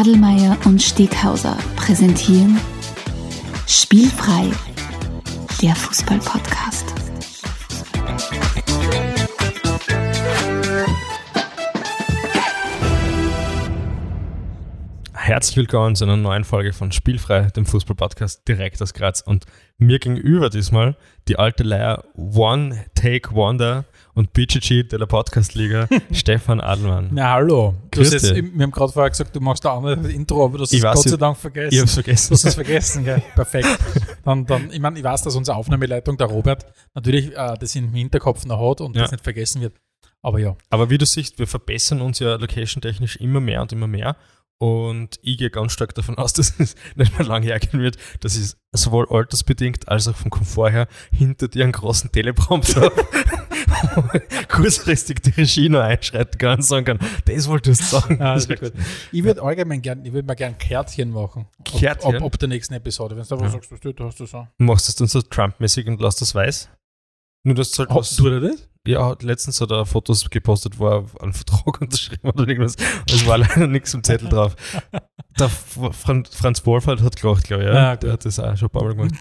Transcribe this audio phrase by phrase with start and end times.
[0.00, 2.58] Adelmeier und Steghauser präsentieren
[3.66, 4.50] Spielfrei,
[5.60, 6.86] der Fußball-Podcast.
[15.12, 19.20] Herzlich willkommen zu einer neuen Folge von Spielfrei, dem Fußball-Podcast direkt aus Graz.
[19.20, 19.44] Und
[19.76, 20.96] mir gegenüber diesmal
[21.28, 27.08] die alte Leier One Take Wonder und BGG der Podcast-Liga, Stefan Adelmann.
[27.12, 27.74] Na hallo.
[27.90, 30.58] Du Grüß hast jetzt, wir haben gerade vorher gesagt, du machst ein anderes Intro, aber
[30.58, 31.74] du hast Ich es weiß, Gott sei Dank vergessen.
[31.74, 32.28] Ich hab's vergessen.
[32.28, 33.22] Du hast es vergessen, gell?
[33.34, 33.68] Perfekt.
[34.24, 37.92] Dann, dann, ich meine, ich weiß, dass unsere Aufnahmeleitung, der Robert, natürlich äh, das im
[37.92, 39.02] Hinterkopf noch hat und Ja.
[39.02, 39.74] das nicht vergessen wird.
[40.22, 43.86] Aber ja, Aber wie du siehst, wir verbessern uns ja location-technisch immer mehr und immer
[43.86, 44.16] mehr.
[44.58, 48.36] Und ich gehe ganz stark davon aus, dass es nicht mehr lange hergehen wird, dass
[48.36, 52.94] ich sowohl altersbedingt als auch vom Komfort her hinter dir einen großen Teleprompter habe.
[54.48, 58.20] kurzfristig die Regie noch einschreiten kann und sagen kann, das wolltest du sagen.
[58.22, 58.36] ah.
[59.12, 61.46] Ich würde allgemein gern, ich würde mal gern Kärtchen machen.
[61.58, 62.16] Ob, Kärtchen?
[62.16, 63.16] Ob, ob der nächsten Episode.
[63.16, 63.52] Wenn du einfach Ja.
[63.52, 64.46] sagst, was du, du hast das so.
[64.58, 66.68] Machst du es dann so Trump-mäßig und lass das weiß?
[67.44, 68.68] Nur dass halt Oh, was, tut er das?
[68.86, 72.76] ja, letztens hat er Fotos gepostet, wo er einen Vertrag unterschrieben hat oder irgendwas.
[73.10, 74.56] Es war leider nichts im Zettel drauf.
[75.38, 77.68] Der F- Fran Franz Wohlfahrt hat gelacht, glaube ich.
[77.68, 77.74] Ja.
[77.74, 79.14] Ja, Der hat das auch schon ein paar Mal gemacht.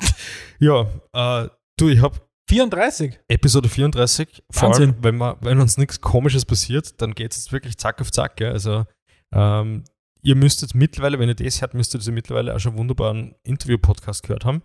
[0.60, 0.82] ja,
[1.14, 3.20] äh, du, ich habe 34?
[3.28, 4.44] Episode 34.
[4.50, 4.90] Vor Wahnsinn.
[4.92, 8.12] allem, wenn, man, wenn uns nichts Komisches passiert, dann geht es jetzt wirklich zack auf
[8.12, 8.38] zack.
[8.38, 8.52] Gell?
[8.52, 8.86] Also,
[9.32, 9.84] ähm,
[10.24, 14.24] ihr müsstet mittlerweile, wenn ihr das hört, müsstet ihr mittlerweile auch schon einen wunderbaren Interview-Podcast
[14.24, 14.64] gehört haben.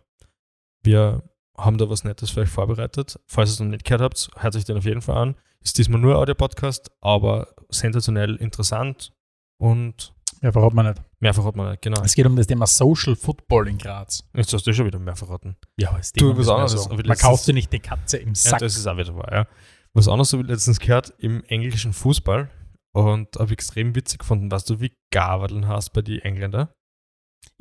[0.82, 1.22] Wir
[1.58, 3.20] haben da was Nettes für euch vorbereitet.
[3.26, 5.34] Falls ihr es noch nicht gehört habt, hört euch den auf jeden Fall an.
[5.60, 9.12] Ist diesmal nur Audio-Podcast, aber sensationell interessant
[9.58, 11.02] und Ja, verrat man nicht.
[11.24, 11.82] Mehr verraten wir nicht.
[11.82, 12.00] Genau.
[12.02, 14.22] Es geht um das Thema Social Football in Graz.
[14.34, 15.56] Jetzt hast du schon wieder mehr verraten.
[15.76, 18.60] Ja, ist Du, was anderes, aber Man kauft dir nicht die Katze im Ja, Sack.
[18.60, 19.46] das ist auch wieder wahr, ja.
[19.94, 22.50] Was anderes habe ich letztens gehört im englischen Fußball
[22.94, 24.50] und habe extrem witzig gefunden.
[24.50, 26.68] Weißt du, wie Gaverdeln heißt bei den Engländern?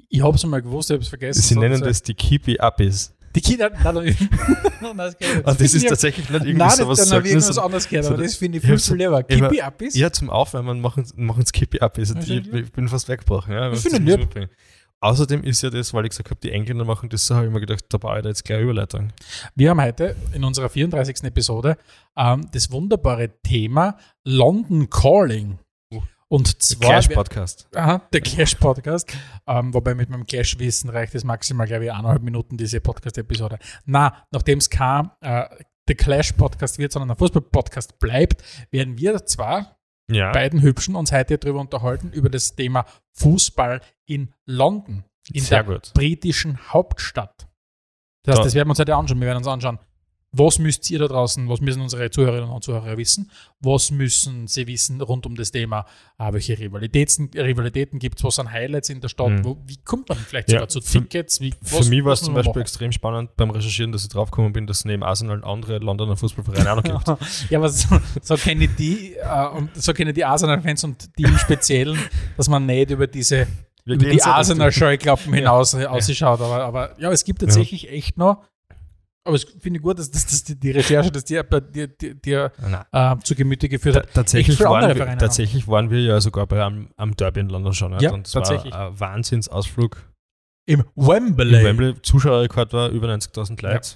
[0.09, 1.41] ich hab's einmal gewusst, ich hab's vergessen.
[1.41, 3.12] Sie So- nennen so- das die Keepy Uppies.
[3.35, 4.17] Die Kinder, nein, nein,
[4.81, 5.15] nein, das.
[5.37, 7.87] Und das ist Finde ich- tatsächlich nicht irgendwie Nein, das sowas dann habe ich anderes
[7.89, 9.95] gehört, so- aber das finde ich viel, hab- Kippy Appis?
[9.95, 11.51] Ja, zum Aufwärmen machen es
[11.81, 12.11] Uppies.
[12.11, 13.53] Und Ja, ich, ich bin fast weggebrochen.
[13.53, 14.19] Ja, finde ich lieb.
[14.19, 14.49] mitbringen.
[14.99, 17.51] Außerdem ist ja das, weil ich gesagt habe, die Engländer machen das so, habe ich
[17.51, 19.09] mir gedacht, da baue ich da jetzt gleich Überleitung.
[19.53, 21.23] Wir haben heute in unserer 34.
[21.25, 21.77] Episode
[22.15, 25.59] ähm, das wunderbare Thema London Calling.
[26.33, 26.89] Und Der zwar.
[26.89, 27.67] Clash-Podcast.
[27.75, 29.15] Aha, der Clash-Podcast.
[29.45, 33.59] Ähm, wobei mit meinem Clash-Wissen reicht es maximal, glaube ich, eineinhalb Minuten, diese Podcast-Episode.
[33.85, 35.45] Na, nachdem es kein äh,
[35.87, 39.77] der Clash-Podcast wird, sondern ein Fußball-Podcast bleibt, werden wir zwar
[40.09, 40.31] Ja.
[40.31, 45.75] beiden Hübschen uns heute darüber unterhalten, über das Thema Fußball in London, in Sehr der
[45.75, 45.91] gut.
[45.93, 47.47] britischen Hauptstadt.
[48.23, 49.19] Das heißt, Da- das werden wir uns heute anschauen.
[49.19, 49.77] Wir werden uns anschauen,
[50.35, 53.29] was müsst ihr da draußen, was müssen unsere Zuhörerinnen und Zuhörer wissen,
[53.59, 55.85] was müssen sie wissen rund um das Thema,
[56.17, 59.45] äh, welche Rivalitäten, Rivalitäten gibt es, was sind Highlights in der Stadt, Mhm.
[59.45, 62.25] wo, wie kommt man vielleicht Ja, sogar zu Tickets, wie, Für mich war es was
[62.25, 65.77] zum Beispiel extrem spannend beim Recherchieren, dass ich draufgekommen bin, dass es neben Arsenal andere
[65.77, 67.07] Londoner Fußballvereine auch noch gibt.
[67.07, 67.17] machen.
[67.49, 71.17] ja, aber so, so kenne ich die äh, und so kenne ich die Arsenal-Fans und
[71.17, 71.97] die im Speziellen,
[72.37, 73.47] dass man nicht über diese
[73.85, 76.39] über die Arsenal-Scheuklappen hinaus ausschaut.
[76.41, 78.41] Aber, aber ja, es gibt tatsächlich echt noch.
[79.25, 82.51] Aber es finde ich gut, dass, dass, dass die, die Recherche, dass dir dir, dir
[82.61, 83.17] Nein.
[83.19, 84.13] äh, zu Gemüte geführt hat.
[84.13, 87.97] Tatsächlich waren, wir, tatsächlich waren wir ja sogar bei einem, am Derby in London schon.
[87.99, 88.73] Ja, und tatsächlich.
[88.73, 89.97] war ein Wahnsinnsausflug.
[90.65, 91.59] Im Wembley.
[91.59, 93.89] Im Wembley Zuschauerrekord war über 90.000 Leute.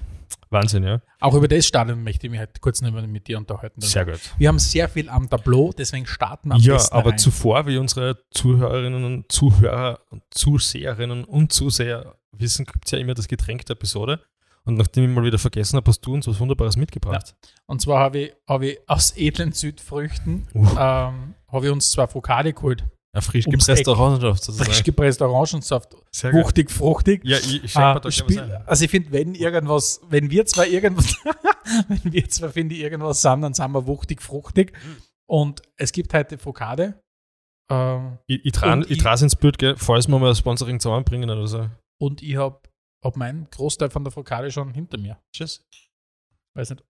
[0.49, 1.01] Wahnsinn, ja.
[1.19, 3.81] Auch über das Stadion möchte ich mich halt kurz mit dir unterhalten.
[3.81, 4.19] Sehr gut.
[4.37, 7.17] Wir haben sehr viel am Tableau, deswegen starten wir am Ja, aber rein.
[7.17, 9.99] zuvor, wie unsere Zuhörerinnen und Zuhörer
[10.31, 14.21] Zuseherinnen und Zuseher wissen, gibt es ja immer das Getränk der Episode.
[14.67, 17.35] Und nachdem ich mal wieder vergessen habe, hast du uns was Wunderbares mitgebracht.
[17.67, 22.05] Und zwar habe ich, hab ich aus edlen Südfrüchten Uh, ähm, habe ich uns zwei
[22.07, 22.83] Fokade geholt.
[23.15, 23.91] ein frisch gepresster.
[23.91, 24.69] Orangensaft sozusagen.
[24.69, 25.95] Frisch gepresster Orangensaft.
[26.11, 26.33] Sehr.
[26.33, 27.21] Wuchtig, fruchtig.
[27.23, 31.15] Ja, ich, mir da Spiel, also ich finde, wenn irgendwas, wenn wir zwar irgendwas,
[31.87, 34.73] wenn wir zwar finde ich irgendwas sind, dann sind wir wuchtig, fruchtig.
[35.29, 36.99] Und es gibt heute Fokade.
[37.71, 41.69] Ähm, ich ich- trage ins Bild, gell, falls wir mal ein Sponsoring zusammenbringen oder so.
[42.01, 42.59] und ich habe
[43.03, 45.21] hab meinen Großteil von der Fokade schon hinter mir.
[45.33, 45.65] Tschüss.
[46.55, 46.83] Weiß nicht,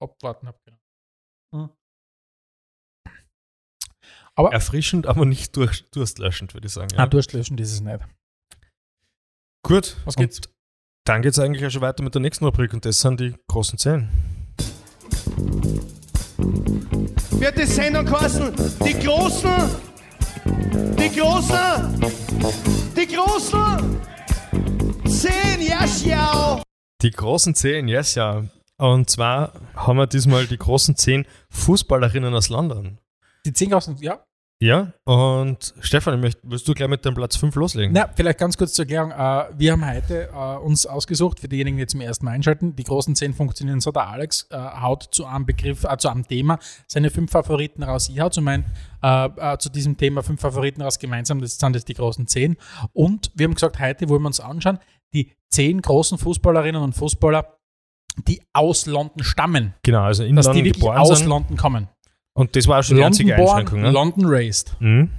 [0.00, 0.58] abwarten habe.
[1.54, 1.70] Hm.
[4.36, 6.88] Aber Erfrischend, aber nicht durch, durstlöschend, würde ich sagen.
[6.92, 6.98] Ja.
[6.98, 8.00] ah, durstlöschen dieses nicht.
[9.64, 9.96] Gut.
[10.04, 10.40] Was geht's?
[11.06, 13.34] Dann geht es eigentlich auch schon weiter mit der nächsten Rubrik und das sind die
[13.48, 14.10] großen Zehn.
[17.44, 18.52] wird die Sendung kosten.
[18.84, 19.70] Die Großen,
[20.98, 22.00] die Großen,
[22.96, 24.00] die Großen.
[25.20, 26.62] Zehn, ja, schau.
[27.00, 28.44] Die großen Zehn, yes, ja.
[28.78, 32.98] Und zwar haben wir diesmal die großen Zehn Fußballerinnen aus London.
[33.46, 34.24] Die 10.000, ja.
[34.60, 37.92] Ja, und Stefan, willst du gleich mit dem Platz 5 loslegen?
[37.92, 39.10] Na, vielleicht ganz kurz zur Erklärung.
[39.10, 42.84] Äh, wir haben heute äh, uns ausgesucht, für diejenigen, die zum ersten Mal einschalten, die
[42.84, 43.90] großen zehn funktionieren so.
[43.90, 48.08] Der Alex äh, haut zu einem Begriff, äh, zu einem Thema seine fünf Favoriten raus.
[48.08, 48.64] Ich hau zu, mein,
[49.02, 51.40] äh, äh, zu diesem Thema fünf Favoriten raus gemeinsam.
[51.40, 52.56] Das sind jetzt die großen zehn.
[52.92, 54.78] Und wir haben gesagt, heute wollen wir uns anschauen,
[55.14, 57.58] die zehn großen Fußballerinnen und Fußballer,
[58.28, 59.74] die aus London stammen.
[59.82, 61.28] Genau, also in Dass London die wirklich geboren aus sind.
[61.28, 61.88] London kommen.
[62.36, 63.82] Und das war auch schon die London einzige born, Einschränkung.
[63.82, 63.90] Ne?
[63.90, 64.76] London raised.
[64.80, 65.10] Mhm.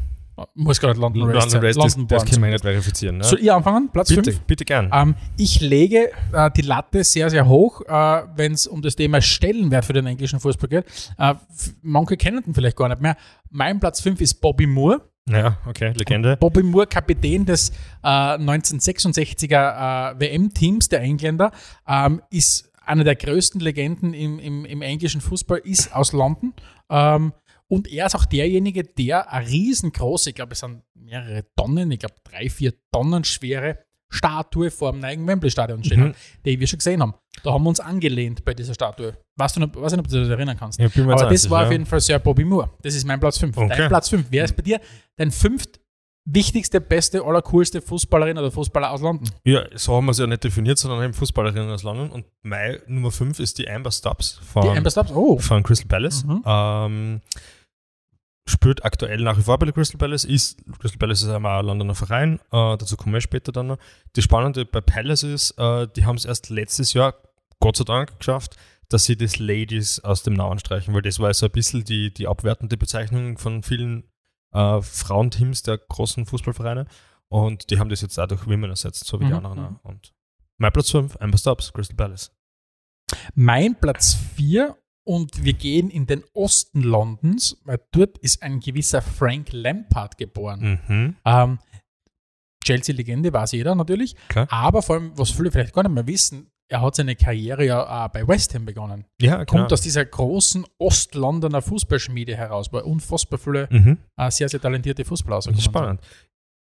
[0.54, 1.38] Muss gerade London, London.
[1.38, 3.18] Race, das, London das born können wir nicht verifizieren.
[3.18, 3.24] Ne?
[3.24, 3.90] Soll ich anfangen?
[3.92, 4.46] Platz bitte, 5?
[4.46, 4.90] bitte gern.
[4.94, 9.22] Ähm, ich lege äh, die Latte sehr, sehr hoch, äh, wenn es um das Thema
[9.22, 10.86] Stellenwert für den englischen Fußball geht.
[11.18, 11.36] Äh,
[11.82, 13.16] manche kennen den vielleicht gar nicht mehr.
[13.50, 15.02] Mein Platz 5 ist Bobby Moore.
[15.30, 16.36] ja, okay, Legende.
[16.38, 17.70] Bobby Moore, Kapitän des
[18.04, 21.52] äh, 1966er äh, WM-Teams der Engländer,
[21.88, 26.54] ähm, ist einer der größten Legenden im, im, im englischen Fußball, ist aus London.
[26.90, 27.34] Ähm,
[27.68, 32.00] und er ist auch derjenige, der eine riesengroße, ich glaube, es sind mehrere Tonnen, ich
[32.00, 33.80] glaube drei, vier Tonnen schwere
[34.10, 36.08] Statue vor dem neuen Wembley-Stadion stehen Mhm.
[36.10, 36.16] hat,
[36.46, 37.16] die wir schon gesehen haben.
[37.44, 39.18] Da haben wir uns angelehnt bei dieser Statue.
[39.36, 40.80] Weißt du noch, weiß nicht, ob du dich erinnern kannst.
[40.80, 41.66] Ja, Aber das einzig, war ja.
[41.66, 42.70] auf jeden Fall Sir Bobby Moore.
[42.82, 43.58] Das ist mein Platz 5.
[43.58, 43.76] Okay.
[43.76, 44.28] Dein Platz 5.
[44.30, 44.80] Wer ist bei dir
[45.18, 45.80] dein fünft
[46.28, 49.30] wichtigste, beste, allercoolste Fußballerin oder Fußballer aus London?
[49.44, 52.10] Ja, so haben wir es ja nicht definiert, sondern eben Fußballerinnen aus London.
[52.12, 55.12] Und meine Nummer 5 ist die Amber Stubbs von, Die Amber Stubbs?
[55.12, 55.38] Oh.
[55.40, 56.24] von Crystal Palace.
[56.24, 56.42] Mhm.
[56.46, 57.22] Ähm,
[58.48, 60.24] spielt aktuell nach wie vor bei der Crystal Palace.
[60.26, 63.78] Ist, Crystal Palace ist einmal ein Londoner Verein, äh, dazu kommen wir später dann noch.
[64.14, 67.16] Das Spannende bei Palace ist, äh, die haben es erst letztes Jahr,
[67.60, 68.56] Gott sei Dank, geschafft,
[68.90, 72.14] dass sie das Ladies aus dem Namen streichen, weil das war so ein bisschen die,
[72.14, 74.04] die abwertende Bezeichnung von vielen
[74.54, 76.86] äh, Frauenteams der großen Fußballvereine.
[77.28, 79.38] Und die haben das jetzt auch durch Women ersetzt, so wie die Mhm.
[79.46, 79.84] anderen auch.
[79.90, 80.14] Und
[80.58, 82.32] mein Platz 5, Amber Stubbs, Crystal Palace.
[83.34, 89.02] Mein Platz 4 und wir gehen in den Osten Londons, weil dort ist ein gewisser
[89.02, 90.80] Frank Lampard geboren.
[90.88, 91.16] Mhm.
[91.24, 91.60] Ähm,
[92.64, 94.48] Chelsea-Legende weiß jeder natürlich, Klar.
[94.52, 98.06] aber vor allem, was viele vielleicht gar nicht mehr wissen, er hat seine Karriere ja
[98.06, 99.06] äh, bei West Ham begonnen.
[99.22, 99.46] Ja.
[99.46, 104.00] Kommt aus dieser großen Ostlondoner Fußballschmiede heraus, weil unfassbar viele Mhm.
[104.18, 106.02] äh, sehr, sehr talentierte Fußballer ist spannend.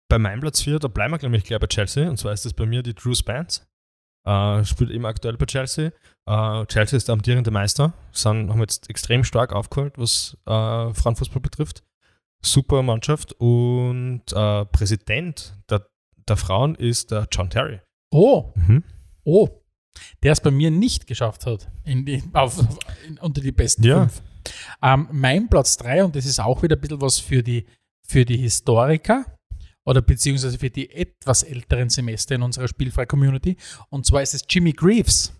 [0.07, 2.07] Bei meinem Platz 4, da bleiben wir nämlich gleich bei Chelsea.
[2.07, 3.65] Und zwar ist das bei mir die Drew Spence.
[4.25, 5.91] Äh, spielt eben aktuell bei Chelsea.
[6.25, 7.93] Äh, Chelsea ist der amtierende Meister.
[8.11, 11.83] Sind, haben jetzt extrem stark aufgeholt, was äh, Frauenfußball betrifft.
[12.41, 13.33] Super Mannschaft.
[13.39, 15.87] Und äh, Präsident der,
[16.27, 17.79] der Frauen ist der John Terry.
[18.11, 18.83] Oh, Mhm.
[19.25, 19.49] oh,
[20.23, 22.57] der es bei mir nicht geschafft hat in die, auf,
[23.07, 23.99] in, unter die besten Ja.
[24.07, 24.21] fünf.
[24.81, 27.65] Ähm, mein Platz 3, und das ist auch wieder ein bisschen was für die,
[28.07, 29.25] für die Historiker
[29.85, 33.55] oder beziehungsweise für die etwas älteren Semester in unserer Spielfrei-Community.
[33.89, 35.31] Und zwar ist es Jimmy Greaves.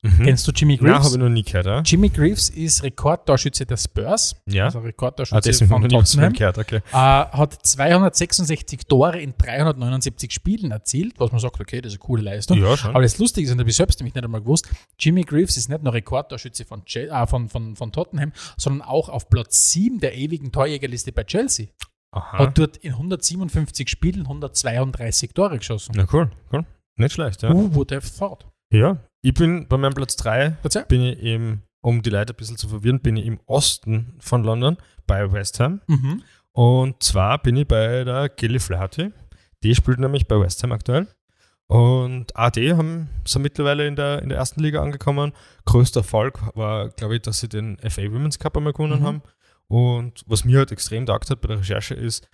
[0.00, 0.22] Mhm.
[0.26, 1.06] Kennst du Jimmy Nein, Greaves?
[1.06, 1.66] habe ich noch nie gehört.
[1.66, 4.66] Ja, Jimmy Greaves ist Rekordtorschütze der Spurs, ja?
[4.66, 6.32] also Ah, Rekordtorschütze habe von Tottenham.
[6.34, 6.56] gehört.
[6.56, 6.76] Okay.
[6.92, 12.06] Äh, hat 266 Tore in 379 Spielen erzielt, was man sagt, okay, das ist eine
[12.06, 12.60] coole Leistung.
[12.62, 12.90] Ja, schon.
[12.90, 14.68] Aber das Lustige ist, und das habe ich selbst nämlich nicht einmal gewusst,
[15.00, 19.28] Jimmy Greaves ist nicht nur Rekordtorschütze von, äh, von, von, von Tottenham, sondern auch auf
[19.28, 21.66] Platz 7 der ewigen Torjägerliste bei Chelsea.
[22.10, 22.38] Aha.
[22.38, 25.94] Hat dort in 157 Spielen 132 Tore geschossen.
[25.96, 26.64] Na cool, cool.
[26.96, 27.52] Nicht schlecht, ja.
[27.52, 28.46] Who would have thought?
[28.72, 30.84] Ja, ich bin bei meinem Platz 3 Erzähl.
[30.86, 34.42] bin ich im, um die Leute ein bisschen zu verwirren, bin ich im Osten von
[34.44, 35.80] London bei West Ham.
[35.86, 36.22] Mhm.
[36.52, 39.12] Und zwar bin ich bei der Gilly Flaherty.
[39.62, 41.06] Die spielt nämlich bei West Ham aktuell.
[41.66, 45.32] Und AD haben, sind mittlerweile in der, in der ersten Liga angekommen.
[45.66, 49.04] Größter Erfolg war, glaube ich, dass sie den FA Women's Cup einmal gewonnen Mhm.
[49.06, 49.22] haben.
[49.70, 52.28] Und was mir halt extrem taugt hat bei der Recherche ist,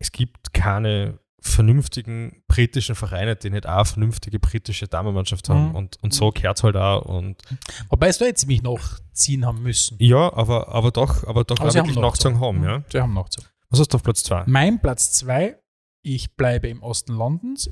[0.00, 5.70] es gibt keine vernünftigen britischen Vereine, die nicht auch vernünftige britische Damenmannschaft haben.
[5.70, 5.74] Mhm.
[5.74, 7.02] Und, und so kehrt halt auch.
[7.04, 7.42] Und
[7.88, 9.96] Wobei es da jetzt ziemlich nachziehen haben müssen.
[10.00, 12.82] ja, aber, aber doch, aber doch Aber auch wirklich nachgezogen haben, ja.
[12.90, 13.48] Sie haben nachgezogen.
[13.70, 14.44] Was hast du auf Platz 2?
[14.46, 15.58] Mein Platz 2,
[16.04, 17.70] ich bleibe im Osten Londons,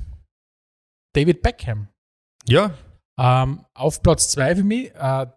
[1.13, 1.87] David Beckham.
[2.47, 2.73] Ja,
[3.19, 5.27] Ähm, auf Platz 2 für mich äh,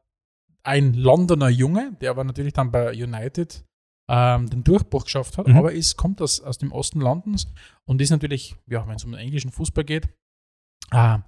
[0.64, 3.64] ein Londoner Junge, der aber natürlich dann bei United
[4.08, 5.56] ähm, den Durchbruch geschafft hat, Mhm.
[5.56, 7.46] aber ist, kommt aus, aus dem Osten Londons
[7.86, 10.08] und ist natürlich, ja, wenn es um den englischen Fußball geht,
[10.90, 11.18] äh,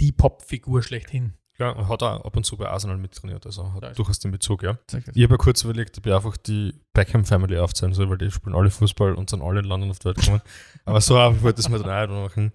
[0.00, 1.34] die Popfigur schlechthin.
[1.58, 3.90] Ja, und hat auch ab und zu bei Arsenal mittrainiert, also hat Ja.
[3.92, 4.78] durchaus den Bezug, ja.
[5.14, 8.30] Ich habe ja kurz überlegt, ob ich einfach die Beckham Family aufzählen soll, weil die
[8.30, 10.40] spielen alle Fußball und sind alle in London auf die Welt gekommen.
[10.84, 12.52] Aber so einfach wollte ich es mir dann auch machen.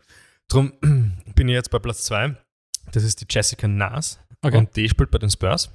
[0.50, 0.74] Drum
[1.36, 2.36] bin ich jetzt bei Platz 2.
[2.92, 4.58] Das ist die Jessica Nas Okay.
[4.58, 5.70] und die spielt bei den Spurs.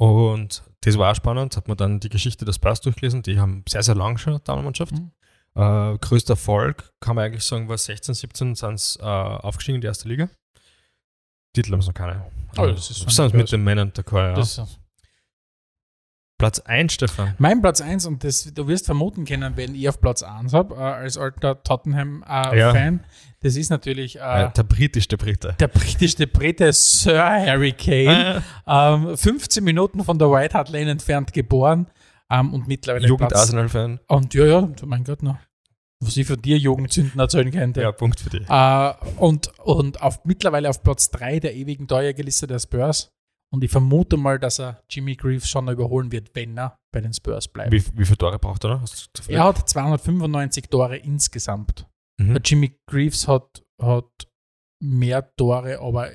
[0.00, 3.20] Und das war auch spannend, hat man dann die Geschichte der Spurs durchgelesen.
[3.20, 4.92] Die haben sehr, sehr lang schon Damenmannschaft.
[4.92, 5.10] Mhm.
[5.54, 9.80] Äh, größter Erfolg, kann man eigentlich sagen, war 16, 17 sind sie äh, aufgestiegen in
[9.82, 10.30] die erste Liga.
[11.54, 12.24] Titel haben sie noch keine.
[12.56, 14.32] Oh, das ist sind mit den Männern der Chor, ja.
[14.32, 14.62] Das,
[16.40, 17.34] Platz 1, Stefan.
[17.38, 20.74] Mein Platz 1, und das, du wirst vermuten können, wenn ich auf Platz 1 habe,
[20.74, 22.98] äh, als alter Tottenham-Fan, Ja.
[23.40, 25.54] das ist natürlich äh, Äh, der britischste Brite.
[25.60, 28.42] der britische Brite Sir Harry Kane.
[28.66, 31.86] Ähm, 15 Minuten von der White Hart Lane entfernt geboren
[32.30, 33.40] ähm, und mittlerweile Jugend Platz.
[33.42, 34.00] Arsenal-Fan.
[34.08, 35.36] Und ja, ja, mein Gott, noch.
[36.02, 37.82] Was ich von dir Jugendzünden erzählen könnte.
[37.82, 38.48] Ja, Punkt für dich.
[38.48, 43.10] Äh, und und auf, mittlerweile auf Platz 3 der ewigen Torjägerliste der Spurs.
[43.52, 47.12] Und ich vermute mal, dass er Jimmy Greaves schon überholen wird, wenn er bei den
[47.12, 47.72] Spurs bleibt.
[47.72, 48.82] Wie, wie viele Tore braucht er?
[49.28, 51.86] Er hat 295 Tore insgesamt.
[52.20, 52.34] Mhm.
[52.34, 54.28] Der Jimmy Greaves hat, hat
[54.80, 56.08] mehr Tore, aber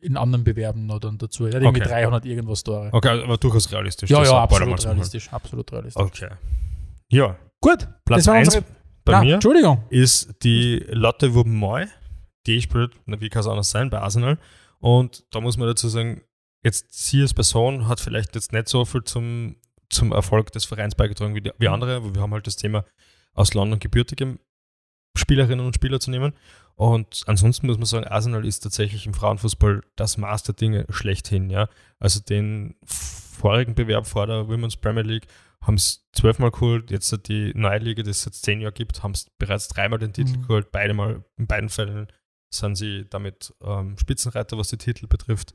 [0.00, 1.44] in anderen Bewerben noch dann dazu.
[1.46, 1.90] Er hat irgendwie Okay.
[1.90, 2.88] 300 irgendwas Tore.
[2.92, 4.08] Okay, aber durchaus realistisch.
[4.08, 5.30] ja, ja, absolut realistisch.
[5.32, 6.02] Absolut realistisch.
[6.02, 6.28] Okay.
[7.10, 8.64] Ja, Gut, Platz das waren 1 unsere-
[9.04, 9.82] bei Na, mir Entschuldigung.
[9.90, 11.86] ist die Lotte Wurbenmoy.
[12.46, 14.38] Die spielt, wie kann es anders sein, bei Arsenal.
[14.78, 16.22] Und da muss man dazu sagen,
[16.62, 19.56] jetzt sie als Person hat vielleicht jetzt nicht so viel zum,
[19.88, 22.84] zum Erfolg des Vereins beigetragen wie, die, wie andere, weil wir haben halt das Thema
[23.34, 24.38] aus London gebürtige
[25.16, 26.32] Spielerinnen und Spieler zu nehmen.
[26.76, 31.50] Und ansonsten muss man sagen, Arsenal ist tatsächlich im Frauenfußball das Maß der Dinge schlechthin.
[31.50, 31.68] Ja?
[31.98, 35.26] Also den vorigen Bewerb vor der Women's Premier League
[35.60, 36.90] haben es zwölfmal geholt.
[36.90, 39.98] Jetzt hat die neue Liga, die es seit zehn Jahren gibt, haben es bereits dreimal
[39.98, 40.42] den Titel Mhm.
[40.42, 40.70] geholt.
[40.72, 42.06] Beide Mal, in beiden Fällen
[42.50, 45.52] sind sie damit ähm, Spitzenreiter, was die Titel betrifft.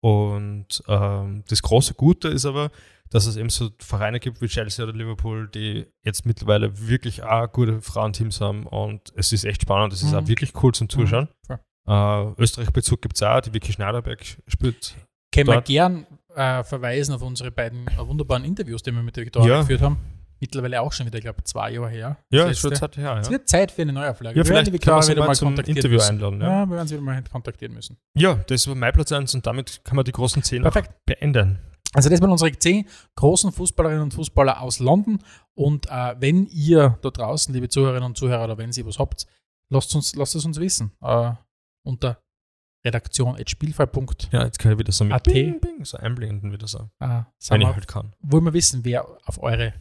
[0.00, 2.70] Und ähm, das große Gute ist aber,
[3.10, 7.50] dass es eben so Vereine gibt wie Chelsea oder Liverpool, die jetzt mittlerweile wirklich auch
[7.52, 9.92] gute Frauenteams haben und es ist echt spannend.
[9.92, 10.18] Es ist Mhm.
[10.18, 11.28] auch wirklich cool zum Zuschauen.
[11.46, 11.58] voll.
[11.88, 14.94] Äh, Österreich-Bezug gibt es auch, die Vicky Schneiderberg spielt.
[15.34, 15.64] Können wir Dort.
[15.66, 19.60] gern äh, verweisen auf unsere beiden äh, wunderbaren Interviews, die wir mit der Viktoria Ja.
[19.62, 19.98] geführt haben.
[20.40, 22.16] Mittlerweile auch schon wieder, ich glaube, zwei Jahre her.
[22.30, 22.76] Ja, es wird.
[22.76, 23.18] Zeit her.
[23.18, 24.38] Es Ja, wird Zeit für eine Neuauflage.
[24.38, 26.10] ja Wir werden vielleicht die können wir wieder mal zum kontaktieren Interview müssen.
[26.10, 26.40] einladen.
[26.40, 26.48] Ja.
[26.60, 27.98] Ja, wir werden sie wieder mal kontaktieren müssen.
[28.16, 30.94] ja, das war mein Platz 1 und damit kann man die großen zehn auch Perfekt.
[31.04, 31.58] beenden.
[31.92, 35.18] Also das waren unsere zehn großen Fußballerinnen und Fußballer aus London.
[35.54, 39.26] Und äh, wenn ihr da draußen, liebe Zuhörerinnen und Zuhörer, oder wenn ihr was habt,
[39.70, 40.92] lasst, uns, lasst es uns wissen.
[41.02, 41.32] Äh,
[41.84, 42.22] unter
[42.86, 45.24] redaktion.spielfrei.at Ja, jetzt kann ich wieder so mit AT.
[45.24, 46.88] Bing, Bing, so einblenden wieder so.
[47.00, 48.14] äh, Wenn ich halt kann.
[48.20, 49.74] wollen wir wissen, wer auf eure,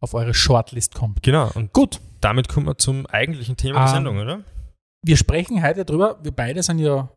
[0.00, 1.22] auf eure Shortlist kommt.
[1.22, 4.44] Genau, und Gut, damit kommen wir zum eigentlichen Thema der Ähm, Sendung, oder?
[5.04, 6.18] wir sprechen heute drüber.
[6.22, 7.08] Wir beide sind ja,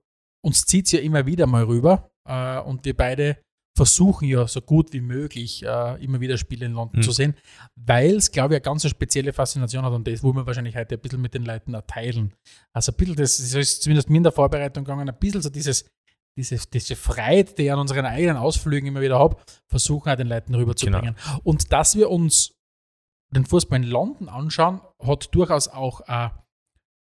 [0.45, 2.09] uns zieht es ja immer wieder mal rüber.
[2.27, 3.38] Äh, und wir beide
[3.75, 7.03] versuchen ja so gut wie möglich äh, immer wieder Spiele in London Mhm.
[7.03, 7.36] zu sehen,
[7.75, 10.95] weil es, glaube ich, eine ganz spezielle Faszination hat und das wollen wir wahrscheinlich heute
[10.95, 12.33] ein bisschen mit den Leuten auch teilen.
[12.74, 15.86] Also ein bisschen, das, ist zumindest mir in der Vorbereitung gegangen, ein bisschen so dieses,
[16.38, 20.27] diese, diese Freude, die ich an unseren eigenen Ausflügen immer wieder habe, versuchen auch den
[20.27, 21.15] Leuten rüberzubringen.
[21.43, 22.51] Und dass wir uns
[23.36, 26.29] den Fußball in London anschauen, hat durchaus auch äh,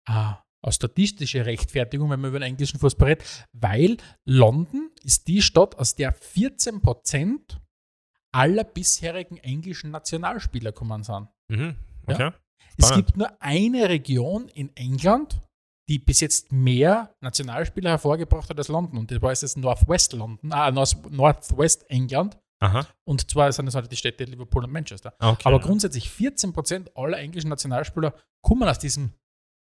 [0.09, 5.43] äh, eine statistische Rechtfertigung, wenn man über den englischen Fußball redet, weil London ist die
[5.43, 7.59] Stadt, aus der 14%
[8.35, 11.29] aller bisherigen englischen Nationalspieler kommen sind.
[11.49, 11.77] Mhm.
[12.09, 12.15] Ja.
[12.15, 12.31] Okay.
[12.79, 13.07] Es Spannend.
[13.07, 15.41] gibt nur eine Region in England,
[15.89, 18.99] die bis jetzt mehr Nationalspieler hervorgebracht hat als London.
[18.99, 22.37] Und das war jetzt das Northwest London, ah, North- Northwest England.
[22.61, 22.87] Aha.
[23.05, 25.15] Und zwar sind das halt die Städte Liverpool und Manchester.
[25.19, 25.43] Okay.
[25.45, 29.13] Aber grundsätzlich 14% aller englischen Nationalspieler kommen aus diesem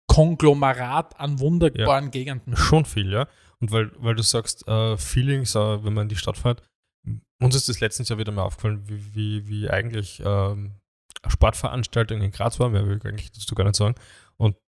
[0.07, 2.55] Konglomerat an wunderbaren Gegenden.
[2.57, 3.27] Schon viel, ja.
[3.59, 6.61] Und weil, weil du sagst, äh, Feelings, äh, wenn man in die Stadt fährt,
[7.39, 10.73] uns ist das letztens ja wieder mal aufgefallen, wie, wie, wie eigentlich ähm,
[11.27, 13.95] Sportveranstaltungen in Graz waren, mehr will ich eigentlich dazu gar nicht sagen.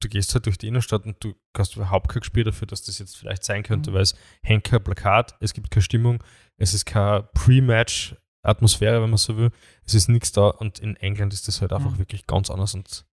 [0.06, 3.00] Du gehst halt durch die Innenstadt und du hast überhaupt kein Gespür dafür, dass das
[3.00, 3.96] jetzt vielleicht sein könnte, Mhm.
[3.96, 6.24] weil es hängt kein Plakat, es gibt keine Stimmung,
[6.58, 9.50] es ist keine Pre-Match-Atmosphäre, wenn man so will.
[9.84, 11.98] Es ist nichts da und in England ist das halt einfach Mhm.
[12.00, 13.06] wirklich ganz anders und ist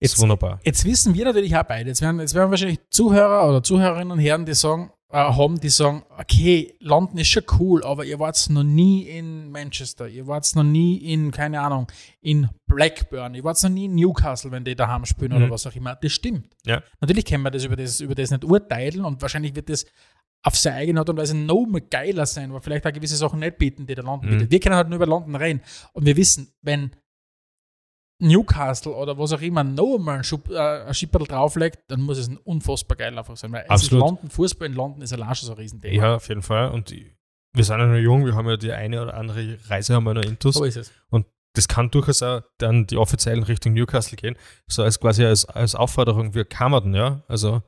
[0.00, 0.58] Jetzt, wunderbar.
[0.64, 1.88] jetzt wissen wir natürlich auch beide.
[1.90, 6.04] Jetzt werden, jetzt werden wahrscheinlich Zuhörer oder Zuhörerinnen und Herren, die sagen, haben, die sagen,
[6.18, 10.64] okay, London ist schon cool, aber ihr wart noch nie in Manchester, ihr wart noch
[10.64, 11.86] nie in, keine Ahnung,
[12.20, 15.50] in Blackburn, ihr wart noch nie in Newcastle, wenn die daheim spielen oder Mhm.
[15.50, 15.94] was auch immer.
[15.96, 16.48] Das stimmt.
[16.66, 16.82] Ja.
[17.00, 19.86] Natürlich können wir das über, das über das nicht urteilen und wahrscheinlich wird das
[20.42, 23.40] auf seine eigene Art und Weise noch mal geiler sein, weil vielleicht auch gewisse Sachen
[23.40, 24.32] nicht bieten, die der London Mhm.
[24.34, 24.50] bietet.
[24.50, 25.60] Wir können halt nur über London reden
[25.92, 26.90] und wir wissen, wenn
[28.18, 32.18] Newcastle oder was auch immer noch einmal ein, Schub, äh, ein Schipperl drauflegt, dann muss
[32.18, 33.52] es ein unfassbar geil einfach sein.
[33.52, 34.04] Weil es ist Absolut.
[34.04, 36.02] London, Fußball in London ist allein schon so ein Riesenthema.
[36.02, 36.70] Ja, auf jeden Fall.
[36.70, 40.04] Und wir sind ja noch jung, wir haben ja die eine oder andere Reise haben
[40.04, 40.54] wir noch intus.
[40.54, 40.92] So ist es.
[41.54, 44.36] Das kann durchaus auch dann die offiziellen Richtung Newcastle gehen.
[44.68, 47.22] So als quasi als, als Aufforderung, wir kammern, ja.
[47.28, 47.62] Also,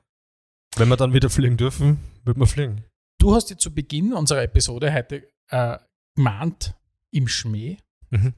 [0.77, 2.85] wenn wir dann wieder fliegen dürfen, wird man fliegen.
[3.19, 5.79] Du hast dir zu Beginn unserer Episode heute äh,
[6.15, 6.75] gemahnt
[7.11, 7.79] im Schmäh,
[8.11, 8.35] Mhm.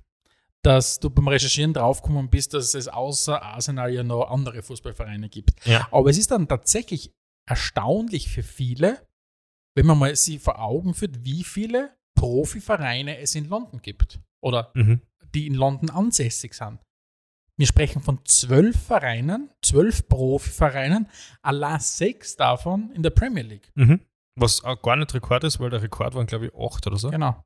[0.62, 5.52] Dass du beim Recherchieren draufgekommen bist, dass es außer Arsenal ja noch andere Fußballvereine gibt.
[5.66, 5.88] Ja.
[5.90, 7.12] Aber es ist dann tatsächlich
[7.48, 9.06] erstaunlich für viele,
[9.74, 14.20] wenn man mal sie vor Augen führt, wie viele Profivereine es in London gibt.
[14.42, 15.02] oder Mhm.
[15.34, 16.80] die in London ansässig sind.
[17.58, 21.08] Wir sprechen von zwölf Vereinen, zwölf Profivereinen,
[21.42, 23.70] allein sechs davon in der Premier League.
[23.74, 24.00] Mhm.
[24.36, 27.10] Was auch gar nicht Rekord ist, weil der Rekord waren, glaube ich, acht oder so.
[27.10, 27.44] Genau.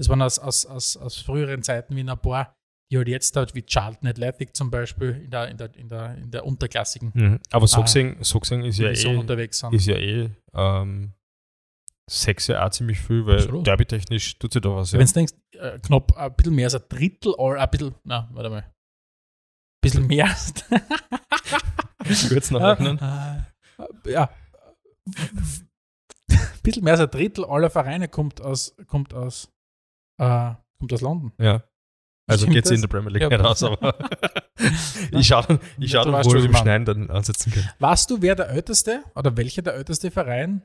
[0.00, 2.54] Das waren aus, aus, aus, aus früheren Zeiten wie ein paar,
[2.90, 6.14] die halt jetzt halt wie Charlton Athletic zum Beispiel in der, in der, in der,
[6.16, 7.40] in der unterklassigen Mhm.
[7.50, 9.74] Aber so gesehen, so gesehen ist ja eh, unterwegs sind.
[9.74, 11.12] ist ja eh ähm,
[12.10, 14.92] sechs ja auch ziemlich viel, weil derby-technisch tut sich da was.
[14.92, 14.98] Ja.
[14.98, 18.28] Wenn du denkst, äh, knapp ein bisschen mehr als ein Drittel, oder ein bisschen, na,
[18.32, 18.62] warte mal.
[18.62, 18.72] Ein
[19.82, 20.34] bisschen mehr.
[22.28, 22.98] Kurz nachrechnen.
[24.04, 24.28] Äh, ja.
[25.06, 29.50] Ein bisschen mehr als ein Drittel aller Vereine kommt aus, kommt aus,
[30.20, 31.32] äh, kommt aus London.
[31.40, 31.62] Ja.
[32.28, 33.28] Also Stimmt geht es in der Premier League Ja.
[33.28, 33.94] nicht aus, aber
[35.10, 36.54] ich schaue ich schau Du dann weißt, wo ich im.
[36.54, 37.68] Schneiden dann ansetzen können.
[37.80, 40.62] Weißt du, wer der älteste oder welcher der älteste Verein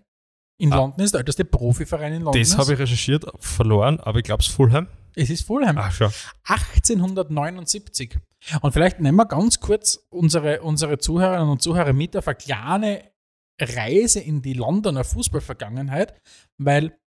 [0.59, 0.77] in Ah.
[0.77, 1.13] London ist?
[1.15, 2.57] Der älteste Profiverein in London Das ist?
[2.59, 4.87] habe ich recherchiert, verloren, aber ich glaube es Fulham.
[5.15, 5.77] Es ist Fulham.
[5.79, 6.11] Ach schon.
[6.43, 8.17] 1879.
[8.61, 13.11] Und vielleicht nehmen wir ganz kurz unsere, unsere Zuhörerinnen und Zuhörer mit auf eine kleine
[13.59, 16.13] Reise in die Londoner Fußballvergangenheit,
[16.57, 16.97] weil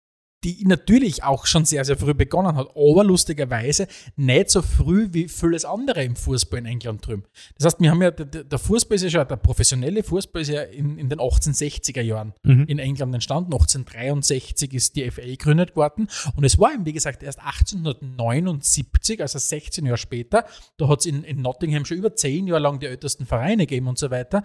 [0.45, 5.29] die natürlich auch schon sehr, sehr früh begonnen hat, aber lustigerweise nicht so früh wie
[5.29, 7.25] vieles andere im Fußball in England drüben.
[7.57, 10.49] Das heißt, wir haben ja, der, der Fußball ist ja schon, der professionelle Fußball ist
[10.49, 12.65] ja in, in den 1860er Jahren Mhm.
[12.69, 13.53] in England entstanden.
[13.53, 16.09] 1863 ist die FA gegründet worden.
[16.37, 20.45] Und es war eben, wie gesagt, erst 1879, also 16 Jahre später,
[20.77, 23.89] da hat es in, in Nottingham schon über 10 Jahre lang die ältesten Vereine gegeben
[23.89, 24.43] und so weiter,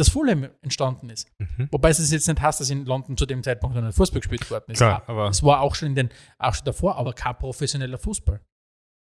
[0.00, 1.30] dass Fulham entstanden ist.
[1.38, 1.68] Mhm.
[1.70, 4.50] Wobei es jetzt nicht heißt, dass in London zu dem Zeitpunkt noch nicht Fußball gespielt
[4.50, 4.78] worden ist.
[4.78, 8.40] Klar, aber- es war auch schon in den, auch schon davor, aber kein professioneller Fußball.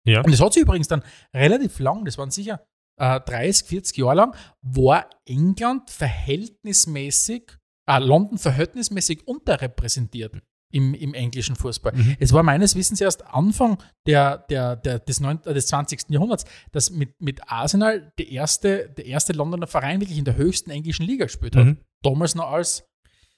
[0.07, 0.21] Ja.
[0.21, 2.65] Und das hat sich übrigens dann relativ lang, das waren sicher
[2.97, 7.51] äh, 30, 40 Jahre lang, war England verhältnismäßig,
[7.89, 10.35] äh, London verhältnismäßig unterrepräsentiert
[10.75, 11.93] im, im englischen Fußball.
[11.95, 12.17] Mhm.
[12.19, 16.09] Es war meines Wissens erst Anfang der, der, der, des, 9, äh, des 20.
[16.09, 20.71] Jahrhunderts, dass mit, mit Arsenal der erste, der erste Londoner Verein wirklich in der höchsten
[20.71, 21.65] englischen Liga gespielt hat.
[21.65, 21.77] Mhm.
[22.03, 22.83] Damals noch als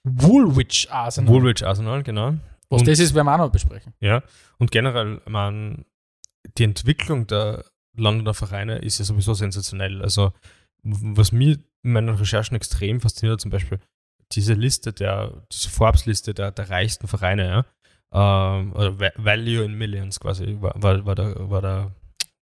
[0.03, 1.31] Woolwich Arsenal.
[1.31, 2.33] Woolwich Arsenal, genau.
[2.69, 3.93] Was Und- das ist, werden wir auch noch besprechen.
[3.99, 4.23] Ja,
[4.57, 5.85] und generell, man,
[6.57, 10.01] die Entwicklung der Londoner Vereine ist ja sowieso sensationell.
[10.01, 10.33] Also,
[10.81, 13.79] was mir in meinen Recherchen extrem fasziniert, zum Beispiel
[14.33, 17.47] diese Liste der, diese Forbes-Liste der, der reichsten Vereine,
[18.11, 21.95] ja, ähm, oder Va- Value in Millions quasi, war, war, war, der, war der,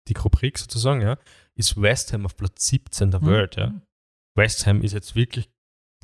[0.08, 1.16] die Rubrik sozusagen, ja,
[1.54, 3.26] ist West Ham auf Platz 17 der Mhm.
[3.26, 3.72] Welt, ja.
[4.36, 5.48] West Ham ist jetzt wirklich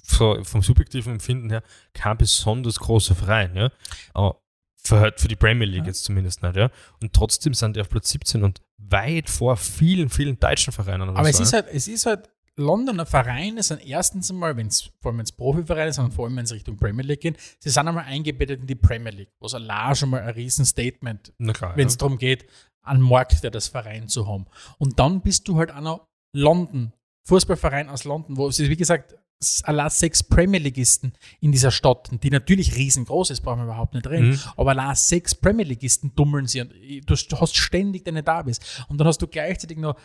[0.02, 3.70] so vom subjektiven Empfinden her kein besonders großer Verein, ja.
[4.14, 4.40] Aber
[4.83, 5.88] für, für die Premier League Ja.
[5.88, 6.70] jetzt zumindest nicht, ja.
[7.02, 11.02] Und trotzdem sind die auf Platz 17 und weit vor vielen, vielen deutschen Vereinen.
[11.11, 12.28] Aber so, es ist halt, es ist halt,
[12.61, 16.37] Londoner Vereine sind erstens einmal, wenn's, vor allem wenn es Profivereine sind und vor allem
[16.37, 19.55] wenn es Richtung Premier League geht, sie sind einmal eingebettet in die Premier League, was
[19.55, 21.99] allein schon mal ein Riesenstatement, wenn es ja.
[21.99, 22.46] darum geht,
[22.83, 24.46] einen Markt, der das Verein zu haben.
[24.79, 26.92] Und dann bist du halt auch noch London,
[27.27, 29.16] Fußballverein aus London, wo es ist, wie gesagt,
[29.62, 34.07] allein sechs Premier Leagueisten in dieser Stadt, die natürlich riesengroß ist, brauchen wir überhaupt nicht
[34.07, 34.40] reden, Mhm.
[34.57, 36.73] aber allein sechs Premier Leagueisten dummeln sie und
[37.09, 38.61] du hast ständig deine Derbys.
[38.88, 39.96] Und dann hast du gleichzeitig noch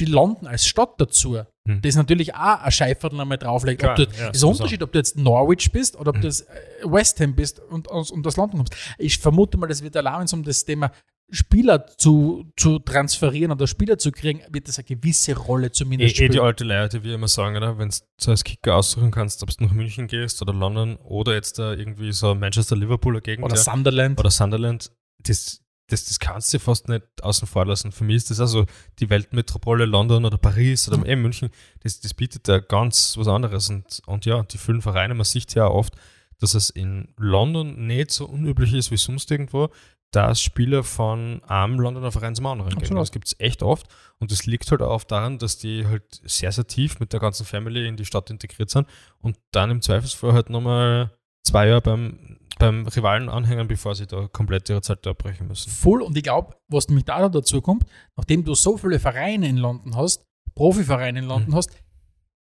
[0.00, 1.80] die London als Stadt dazu, Mhm.
[1.82, 3.80] das natürlich auch ein Scheiferl einmal drauflegt.
[3.80, 4.50] Klar, ob du, ja, das ist ein.
[4.50, 6.20] Unterschied, ob du jetzt Norwich bist oder ob Mhm.
[6.20, 8.76] du jetzt äh, West Ham bist und aus, und aus London kommst.
[8.98, 10.92] Ich vermute mal, das wird allein, wenn es um das Thema
[11.28, 16.14] Spieler zu, zu transferieren oder Spieler zu kriegen, wird das eine gewisse Rolle Eh, zumindest
[16.20, 16.44] eh die spielen.
[16.44, 17.78] alte Leute, wie immer sagen, oder?
[17.78, 21.58] Wenn du als Kicker aussuchen kannst, ob du nach München gehst oder London oder jetzt
[21.58, 24.20] da irgendwie so Manchester, Liverpooler Gegend Oder ja, Sunderland.
[24.20, 24.92] oder Sunderland,
[25.24, 27.92] das, das, das kannst du fast nicht außen vor lassen.
[27.92, 28.66] Für mich ist das also
[28.98, 31.06] die Weltmetropole London oder Paris oder Mhm.
[31.06, 31.50] eben München,
[31.82, 33.70] das, das bietet ja ganz was anderes.
[33.70, 35.94] Und, und ja, die vielen Vereine, man sieht ja oft,
[36.38, 39.70] dass es in London nicht so unüblich ist wie sonst irgendwo,
[40.10, 42.78] dass Spieler von einem Londoner Verein zum anderen gehen.
[42.78, 43.02] Absolut.
[43.02, 43.86] Das gibt es echt oft.
[44.18, 47.44] Und das liegt halt auch daran, dass die halt sehr, sehr tief mit der ganzen
[47.46, 48.88] Family in die Stadt integriert sind
[49.20, 51.10] und dann im Zweifelsfall halt nochmal
[51.42, 55.70] zwei Jahre beim, beim Rivalen anhängen, bevor sie da komplett ihre Zeit abbrechen müssen.
[55.70, 56.02] Voll.
[56.02, 57.84] Und ich glaube, was nämlich da noch dazu kommt,
[58.16, 61.56] nachdem du so viele Vereine in London hast, Profivereine in London Mhm.
[61.56, 61.70] hast,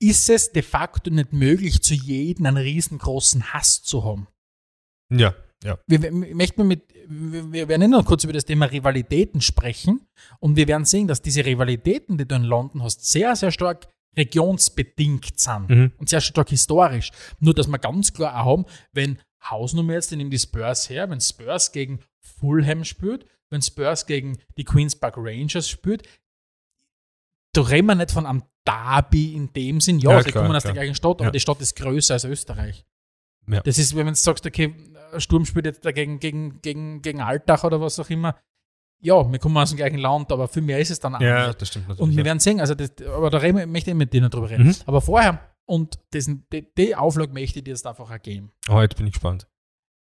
[0.02, 4.28] ist es de facto nicht möglich, zu jedem einen riesengroßen Hass zu haben.
[5.13, 5.78] Ja, ja.
[5.88, 6.58] wir, wir, mit,
[7.08, 10.02] wir, wir werden noch kurz über das Thema Rivalitäten sprechen
[10.39, 13.88] und wir werden sehen, dass diese Rivalitäten, die du in London hast, sehr, sehr stark
[14.17, 15.91] regionsbedingt sind Mhm.
[15.97, 17.12] und sehr stark historisch.
[17.39, 21.10] Nur, dass wir ganz klar auch haben, wenn Hausnummer jetzt, die nehmen die Spurs her,
[21.10, 26.04] wenn Spurs gegen Fulham spielt, wenn Spurs gegen die Queen's Park Rangers spielt,
[27.54, 29.99] da reden wir nicht von einem Derby in dem Sinn.
[29.99, 30.73] Ja, Ja, sie klar, kommen aus klar.
[30.73, 31.32] der gleichen Stadt, aber Ja.
[31.32, 32.86] die Stadt ist größer als Österreich.
[33.47, 33.62] Ja.
[33.62, 34.73] Das ist, wenn du sagst, okay,
[35.17, 38.38] Sturm spielt jetzt dagegen gegen, gegen, gegen Altach oder was auch immer,
[39.04, 41.51] ja, wir kommen aus dem gleichen Land, aber viel mehr ist es dann auch Ja,
[41.54, 42.10] das stimmt natürlich.
[42.12, 44.30] Und wir werden sehen, also das, aber da reden wir, möchte ich mit dir noch
[44.30, 44.67] drüber reden.
[44.67, 44.75] Mhm.
[44.86, 48.52] Aber vorher, und diesen, die, die Auflage möchte ich dir jetzt einfach auch geben.
[48.69, 49.47] Heute bin ich gespannt.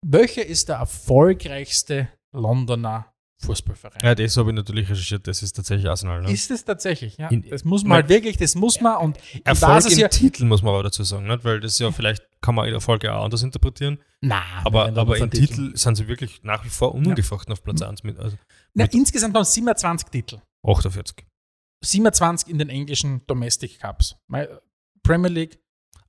[0.07, 4.01] Welcher ist der erfolgreichste Londoner Fußballverein?
[4.03, 5.27] Ja, das habe ich natürlich recherchiert.
[5.27, 6.23] Das ist tatsächlich Arsenal.
[6.23, 6.31] Ne?
[6.31, 7.29] Ist es tatsächlich, ja.
[7.29, 10.09] In- das muss man halt wirklich, das muss man und Erfolg im ja.
[10.09, 11.45] Titel muss man aber dazu sagen, nicht?
[11.45, 13.99] weil das ja vielleicht kann man Erfolg ja auch anders interpretieren.
[14.21, 17.83] Nein, Aber, wenn aber im Titel sind sie wirklich nach wie vor unangefochten auf Platz
[17.83, 18.37] 1 mit also
[18.75, 20.41] Na, mit- insgesamt haben es 27 Titel.
[20.67, 21.27] 48.
[21.85, 24.17] 27 in den englischen Domestic Cups.
[25.07, 25.59] Premier League,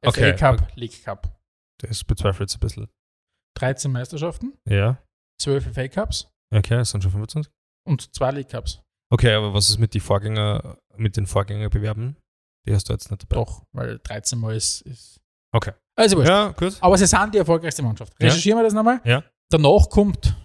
[0.04, 0.72] FA Okay, Cup, okay.
[0.76, 1.40] League Cup.
[1.82, 2.88] Das bezweifelt jetzt ein bisschen.
[3.58, 5.02] 13 Meisterschaften, Ja,
[5.42, 7.52] 12 FA Cups okay, es sind schon 25.
[7.88, 8.82] und 2 League Cups.
[9.12, 12.18] Okay, aber was ist mit, die Vorgänger, mit den Vorgängerbewerben?
[12.68, 13.36] Die hast du jetzt nicht dabei.
[13.36, 14.82] Doch, weil 13 Mal ist.
[14.82, 15.22] ist
[15.56, 15.72] Okay.
[15.98, 16.30] Also wurscht.
[16.30, 16.78] Ja, gut.
[16.82, 18.14] Aber sie sind die erfolgreichste Mannschaft.
[18.20, 18.28] Ja.
[18.28, 19.00] Recherchieren wir das nochmal.
[19.06, 19.24] Ja.
[19.50, 20.36] Danach kommt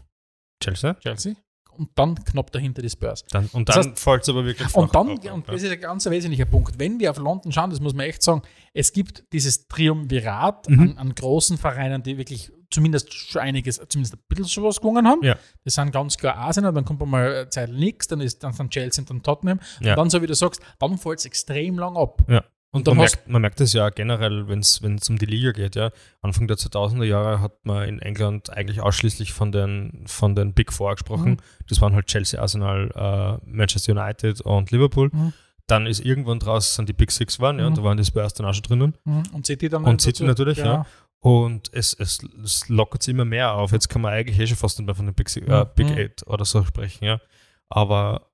[0.63, 0.95] Chelsea.
[1.01, 1.35] Chelsea
[1.79, 3.25] und dann knapp dahinter die Spurs.
[3.31, 5.71] Dann, und Das dann fällt es aber wirklich Und flach dann, ab, und das ist
[5.73, 8.43] ein ganz wesentlicher Punkt, wenn wir auf London schauen, das muss man echt sagen,
[8.75, 10.81] es gibt dieses Triumvirat Mhm.
[10.81, 15.07] an, an großen Vereinen, die wirklich zumindest schon einiges, zumindest ein bisschen schon was gewonnen
[15.07, 15.23] haben.
[15.23, 15.37] Ja.
[15.65, 19.11] Das sind ganz klar Arsenal, dann kommt mal Zeit nichts, dann ist dann Chelsea und
[19.11, 19.61] dann Tottenham.
[19.81, 19.93] Ja.
[19.93, 22.23] Und dann, so wie du sagst, dann fällt es extrem lang ab.
[22.29, 22.43] Ja.
[22.75, 24.81] Und man merkt, man merkt das ja generell, wenn es
[25.11, 25.77] um die Liga geht.
[25.77, 25.91] Ja.
[26.23, 30.73] Anfang der 2000er Jahre hat man in England eigentlich ausschließlich von den, von den Big
[30.73, 31.33] Four gesprochen.
[31.33, 31.37] Mhm.
[31.69, 32.91] Das waren halt Chelsea, Arsenal,
[33.45, 35.11] äh, Manchester United und Liverpool.
[35.13, 35.33] Mhm.
[35.67, 37.75] Dann ist irgendwann draus sind die Big Six waren, ja, Mhm.
[37.75, 38.95] da waren die Spurs dann auch schon drinnen.
[39.05, 39.23] Mhm.
[39.33, 40.09] Und City dann Und dazu.
[40.09, 40.87] City natürlich, ja.
[41.21, 43.71] Und es, es, es lockert sich immer mehr auf.
[43.73, 45.69] Jetzt kann man eigentlich eh schon fast nicht mehr von den Big, Six, äh, Mhm.
[45.77, 45.97] Big Mhm.
[45.99, 47.21] Eight oder so sprechen, ja.
[47.69, 48.32] Aber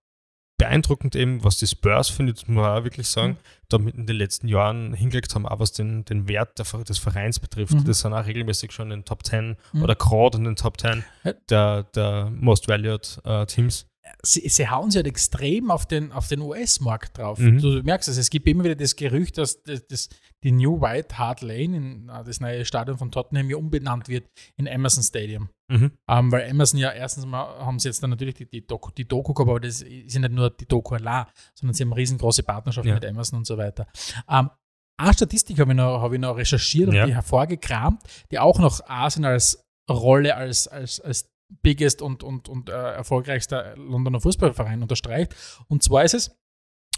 [0.58, 3.36] beeindruckend eben, was die Spurs, finde ich, muss man auch wirklich sagen, Mhm.
[3.70, 7.38] damit in den letzten Jahren hingelegt haben, auch was den, den Wert der, des Vereins
[7.40, 7.72] betrifft.
[7.74, 7.84] Mhm.
[7.84, 9.82] Das sind auch regelmäßig schon in den Top 10 Mhm.
[9.82, 11.32] oder gerade in den Top 10 Ja.
[11.48, 13.86] der, der Most Valued äh, Teams.
[14.22, 17.38] sie, sie hauen sich halt extrem auf den, auf den US-Markt drauf.
[17.38, 17.60] Mhm.
[17.60, 20.08] Du, merkst es, es gibt immer wieder das Gerücht, dass das, das,
[20.42, 24.26] die New White Hart Lane, in, äh, das neue Stadion von Tottenham, ja umbenannt wird
[24.56, 25.50] in Emerson Stadium.
[25.70, 25.92] Mhm.
[26.08, 29.06] Ähm, weil Emerson ja erstens mal haben sie jetzt dann natürlich die, die, Doku, die
[29.06, 32.00] Doku gehabt, aber das ist ja nicht nur die Doku allein, sondern sie haben eine
[32.00, 32.94] riesengroße Partnerschaft Ja.
[32.94, 33.86] mit Emerson und so weiter.
[34.30, 34.48] Ähm,
[34.96, 37.02] eine Statistik habe ich, noch- habe ich noch recherchiert Ja.
[37.02, 41.30] und die hervorgekramt, die auch noch Arsenals Rolle als, als, als
[41.62, 45.34] biggest und, und, und äh, erfolgreichster Londoner Fußballverein unterstreicht.
[45.68, 46.28] Und zwar ist es,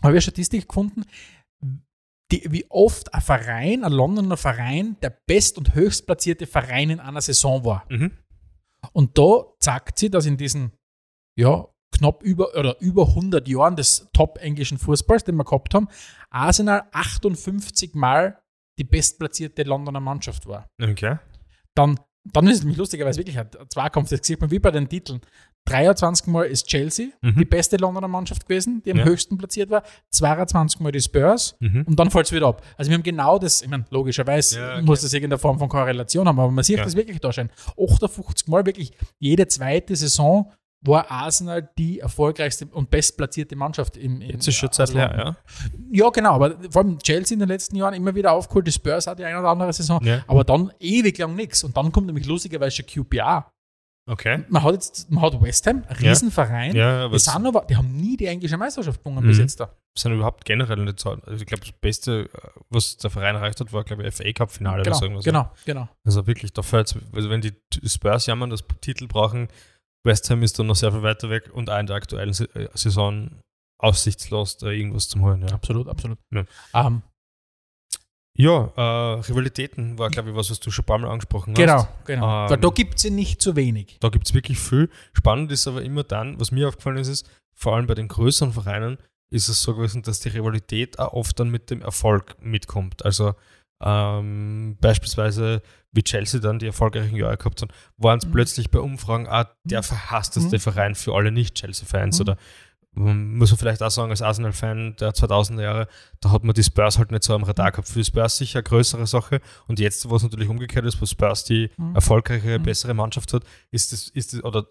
[0.03, 1.05] habe ich eine Statistik gefunden,
[2.33, 7.21] die, wie oft ein Verein, ein Londoner Verein, der best- und höchstplatzierte Verein in einer
[7.21, 7.85] Saison war.
[7.89, 8.13] Mhm.
[8.93, 10.73] Und da zeigt sie, dass in diesen
[11.37, 15.88] ja, knapp über oder über 100 Jahren des top-englischen Fußballs, den wir gehabt haben,
[16.31, 18.40] Arsenal 58 Mal
[18.79, 20.69] die bestplatzierte Londoner Mannschaft war.
[20.81, 21.19] Okay.
[21.75, 22.01] Dann,
[22.33, 25.21] dann ist es nämlich lustigerweise wirklich ein Zweikampf, das sieht man wie bei den Titeln.
[25.66, 27.35] 23 Mal ist Chelsea Mhm.
[27.38, 29.05] die beste Londoner Mannschaft gewesen, die am Ja.
[29.05, 31.83] höchsten platziert war, 22 Mal die Spurs Mhm.
[31.87, 32.62] und dann fällt es wieder ab.
[32.79, 34.83] Also wir haben genau das, ich meine, logischerweise Ja, okay.
[34.83, 36.85] muss das irgendeine Form von Korrelation haben, aber man sieht Ja.
[36.85, 37.51] das wirklich da schon.
[37.77, 40.51] 58 Mal wirklich jede zweite Saison
[40.83, 45.19] war Arsenal die erfolgreichste und bestplatzierte Mannschaft im, im Jetzt ist schon Zeit London.
[45.19, 45.37] ja.
[45.93, 49.07] Ja, genau, aber vor allem Chelsea in den letzten Jahren immer wieder aufgeholt, die Spurs
[49.07, 50.25] hat die eine oder andere Saison, Ja.
[50.27, 51.62] aber dann ewig lang nichts.
[51.64, 53.51] Und dann kommt nämlich lustigerweise QPR.
[54.09, 54.43] Okay.
[54.49, 56.09] Man hat jetzt, man hat West Ham, ein Ja.
[56.11, 59.29] Riesenverein, Ja, aber die, sind aber, die haben nie die englische Meisterschaft gewonnen Mhm.
[59.29, 59.77] bis jetzt da.
[59.97, 61.11] sind überhaupt generell nicht so.
[61.11, 62.31] Also ich glaube, das Beste,
[62.71, 65.25] was der Verein erreicht hat, war, glaube ich, FA Cup-Finale oder so Genau, irgendwas.
[65.25, 65.88] genau, genau.
[66.07, 67.53] Also wirklich, da fällt also wenn die
[67.87, 69.49] Spurs jammern, das Titel brauchen,
[70.05, 72.69] West Ham ist dann noch sehr viel weiter weg und auch in der aktuellen äh,
[72.75, 73.43] Saison
[73.79, 75.43] aussichtslos, da irgendwas zu holen.
[75.43, 76.19] Ja, Absolut, absolut.
[76.33, 76.45] Ja.
[76.75, 77.03] Ähm,
[78.37, 81.75] ja äh, Rivalitäten war, glaube ich, was, was du schon ein paar Mal angesprochen genau,
[81.75, 82.05] hast.
[82.05, 82.45] genau.
[82.45, 83.99] Ähm, Weil da gibt es ja nicht zu wenig.
[84.01, 84.91] Da gibt es wirklich viel.
[85.13, 88.53] Spannend ist aber immer dann, was mir aufgefallen ist, ist, vor allem bei den größeren
[88.53, 88.99] Vereinen,
[89.31, 93.05] ist es so gewesen, dass die Rivalität auch oft dann mit dem Erfolg mitkommt.
[93.05, 93.35] Also
[93.83, 95.62] ähm, beispielsweise,
[95.93, 98.33] wie Chelsea dann die erfolgreichen Jahre gehabt haben, waren es Mhm.
[98.33, 99.85] plötzlich bei Umfragen auch der Mhm.
[99.85, 100.61] verhassteste Mhm.
[100.61, 102.19] Verein für alle Nicht-Chelsea-Fans.
[102.19, 102.23] Mhm.
[102.23, 102.37] Oder
[102.93, 105.88] muss man vielleicht auch sagen, als Arsenal-Fan der 2000er Jahre,
[106.21, 107.88] da hat man die Spurs halt nicht so am Radar gehabt.
[107.88, 109.40] Für die Spurs sicher eine größere Sache.
[109.69, 111.95] Und jetzt, wo es natürlich umgekehrt ist, wo Spurs die Mhm.
[111.95, 112.62] erfolgreiche, Mhm.
[112.64, 114.66] bessere Mannschaft hat, ist das, ist das, oder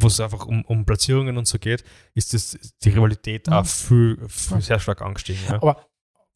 [0.00, 1.82] wo es einfach um, um Platzierungen und so geht,
[2.14, 3.52] ist das die Rivalität Mhm.
[3.52, 5.40] auch viel, viel sehr stark angestiegen.
[5.48, 5.56] Ja.
[5.56, 5.87] Aber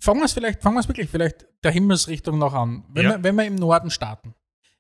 [0.03, 2.85] fangen wir es vielleicht, fangen wir es wirklich vielleicht der Himmelsrichtung noch an.
[2.88, 3.11] Wenn, Ja.
[3.17, 4.35] wir, wenn wir im Norden starten.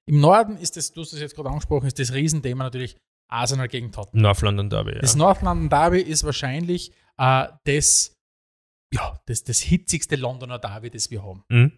[0.04, 2.96] Im Norden ist das, du hast es jetzt gerade angesprochen, ist das Riesenthema natürlich
[3.28, 4.22] Arsenal gegen Tottenham.
[4.22, 4.98] North London Derby, ja.
[5.00, 8.16] Das North London Derby ist wahrscheinlich äh, das,
[8.92, 11.44] ja, das, das hitzigste Londoner Derby, das wir haben.
[11.48, 11.72] Mhm.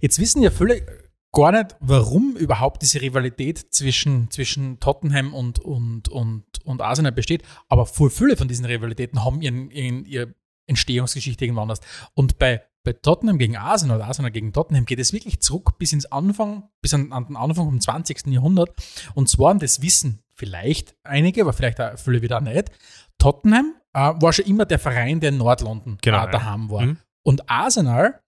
[0.00, 0.86] Jetzt wissen ja viele,
[1.32, 7.42] gar nicht, warum überhaupt diese Rivalität zwischen, zwischen Tottenham und, und, und, und Arsenal besteht,
[7.68, 10.34] aber voll viele von diesen Rivalitäten haben ihren, ihren, ihre
[10.66, 11.80] Entstehungsgeschichte irgendwann anders.
[12.14, 15.92] Und bei, bei Tottenham gegen Arsenal oder Arsenal gegen Tottenham geht es wirklich zurück bis
[15.92, 18.26] ins Anfang, bis an, an den Anfang vom 20.
[18.26, 18.70] Jahrhundert.
[19.14, 22.70] Und zwar, und das wissen vielleicht einige, aber vielleicht auch viele wieder nicht,
[23.18, 26.82] Tottenham äh, war schon immer der Verein, der in Nordlondon Genau, äh, daheim war.
[26.82, 26.98] Mhm.
[27.22, 28.20] Und Arsenal,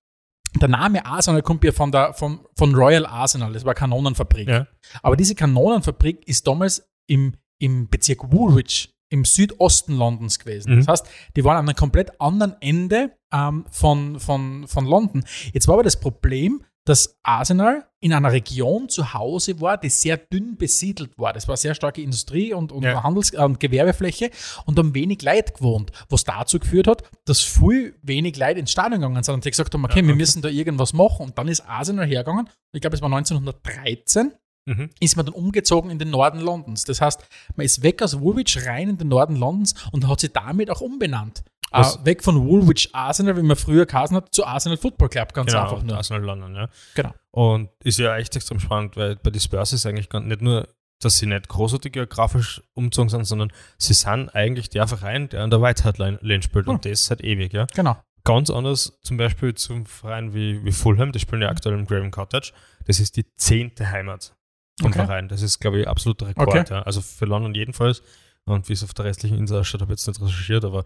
[0.55, 4.49] der Name Arsenal kommt ja von, der, von, von Royal Arsenal, das war Kanonenfabrik.
[4.49, 4.67] Ja.
[5.03, 10.75] Aber diese Kanonenfabrik ist damals im, im Bezirk Woolwich im Südosten Londons gewesen.
[10.75, 10.79] Mhm.
[10.85, 15.25] Das heißt, die waren an einem komplett anderen Ende ähm, von, von, von London.
[15.53, 20.17] Jetzt war aber das Problem, dass Arsenal in einer Region zu Hause war, die sehr
[20.17, 21.33] dünn besiedelt war.
[21.33, 23.03] Das war sehr starke Industrie- und, und Ja.
[23.03, 24.31] Handels- und Gewerbefläche
[24.67, 29.01] und haben wenig Leid gewohnt, was dazu geführt hat, dass viel wenig Leid ins Stadion
[29.01, 30.19] gegangen sind und die gesagt haben, okay, Ja, wir okay.
[30.19, 31.27] müssen da irgendwas machen.
[31.27, 34.33] Und dann ist Arsenal hergegangen, ich glaube, es war 1913,
[34.67, 34.91] Mhm.
[34.99, 36.85] ist man dann umgezogen in den Norden Londons.
[36.85, 37.25] Das heißt,
[37.55, 40.81] man ist weg aus Woolwich rein in den Norden Londons und hat sich damit auch
[40.81, 41.45] umbenannt.
[41.73, 45.53] Äh, weg von Woolwich Arsenal, wie man früher geheißen hat, zu Arsenal Football Club, ganz
[45.53, 45.97] Genau, einfach nur.
[45.97, 46.69] Arsenal London, ja.
[46.95, 47.15] Genau.
[47.31, 50.69] Und ist ja echt extrem spannend, weil bei den Spurs ist eigentlich gar nicht nur,
[51.01, 55.51] dass sie nicht großartig geografisch umgezogen sind, sondern sie sind eigentlich der Verein, der an
[55.51, 57.67] der White Hart Lane spielt und das seit ewig, ja.
[57.75, 57.97] Genau.
[58.25, 62.11] Ganz anders zum Beispiel zum Verein wie, wie Fulham, die spielen ja aktuell im Craven
[62.11, 62.53] Cottage.
[62.87, 64.35] Das ist die zehnte Heimat
[64.81, 65.05] vom Okay.
[65.07, 65.29] Verein.
[65.29, 66.49] Das ist, glaube ich, absoluter Rekord.
[66.49, 66.65] Okay.
[66.69, 66.83] Ja.
[66.83, 68.03] Also für London jedenfalls.
[68.45, 70.85] Und wie es auf der restlichen Insel ausschaut, habe ich jetzt nicht recherchiert, aber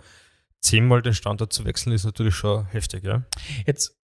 [0.63, 3.23] zehnmal den Standort zu wechseln, ist natürlich schon heftig, ja.
[3.67, 3.99] Jetzt,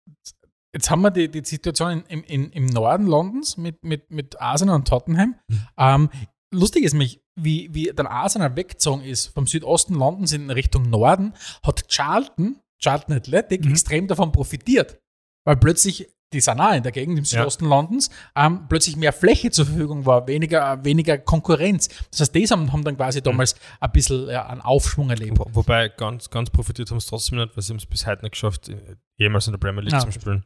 [0.74, 4.74] jetzt haben wir die, die Situation im, im, im Norden Londons mit, mit, mit Arsenal
[4.76, 5.36] und Tottenham.
[5.48, 5.60] Mhm.
[5.78, 6.10] Ähm,
[6.52, 11.34] lustig ist mich, wie, wie dann Arsenal weggezogen ist vom Südosten Londons in Richtung Norden,
[11.62, 13.70] hat Charlton, Charlton Athletic, Mhm.
[13.70, 14.98] extrem davon profitiert.
[15.44, 17.38] Weil plötzlich, die auch in der Gegend im Ja.
[17.40, 21.88] Südosten Londons, ähm, plötzlich mehr Fläche zur Verfügung war, weniger, äh, weniger Konkurrenz.
[22.10, 25.38] Das heißt, die haben, haben dann quasi damals ein bisschen ja, einen Aufschwung erlebt.
[25.38, 28.22] Wo, wobei ganz, ganz profitiert haben sie trotzdem nicht, weil sie haben es bis heute
[28.22, 30.44] nicht geschafft, äh, jemals in der Premier League Ah, zu spielen.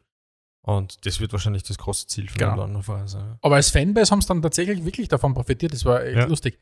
[0.62, 2.82] Und das wird wahrscheinlich das große Ziel von Genau.
[2.82, 3.38] Verein sein.
[3.40, 5.72] Aber als Fanbase haben sie dann tatsächlich wirklich davon profitiert.
[5.72, 6.24] Das war echt Ja.
[6.26, 6.58] lustig.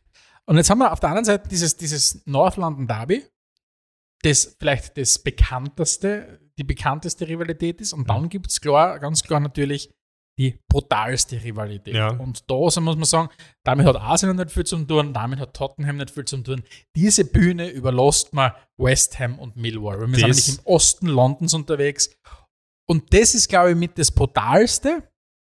[0.47, 3.25] Und jetzt haben wir auf der anderen Seite dieses, dieses North London Derby,
[4.23, 7.93] das vielleicht das bekannteste, die bekannteste Rivalität ist.
[7.93, 9.91] Und dann gibt es klar, ganz klar natürlich
[10.39, 11.95] die brutalste Rivalität.
[11.95, 12.11] Ja.
[12.11, 13.29] Und da muss man sagen,
[13.65, 16.63] damit hat Arsenal nicht viel zu tun, damit hat Tottenham nicht viel zu tun.
[16.95, 19.99] Diese Bühne überlässt man West Ham und Millwall.
[20.01, 22.11] Wir sind Das- nämlich im Osten Londons unterwegs.
[22.87, 25.03] Und das ist, glaube ich, mit das Brutalste,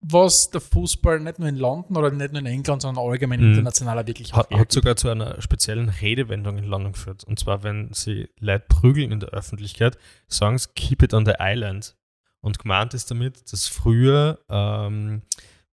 [0.01, 3.49] was der Fußball nicht nur in London oder nicht nur in England, sondern allgemein Mhm.
[3.49, 7.23] internationaler wirklich Hat, hat sogar zu einer speziellen Redewendung in London geführt.
[7.23, 11.33] Und zwar, wenn sie Leute prügeln in der Öffentlichkeit, sagen sie, keep it on the
[11.39, 11.95] island.
[12.41, 15.23] Und gemeint ist damit, dass früher ähm,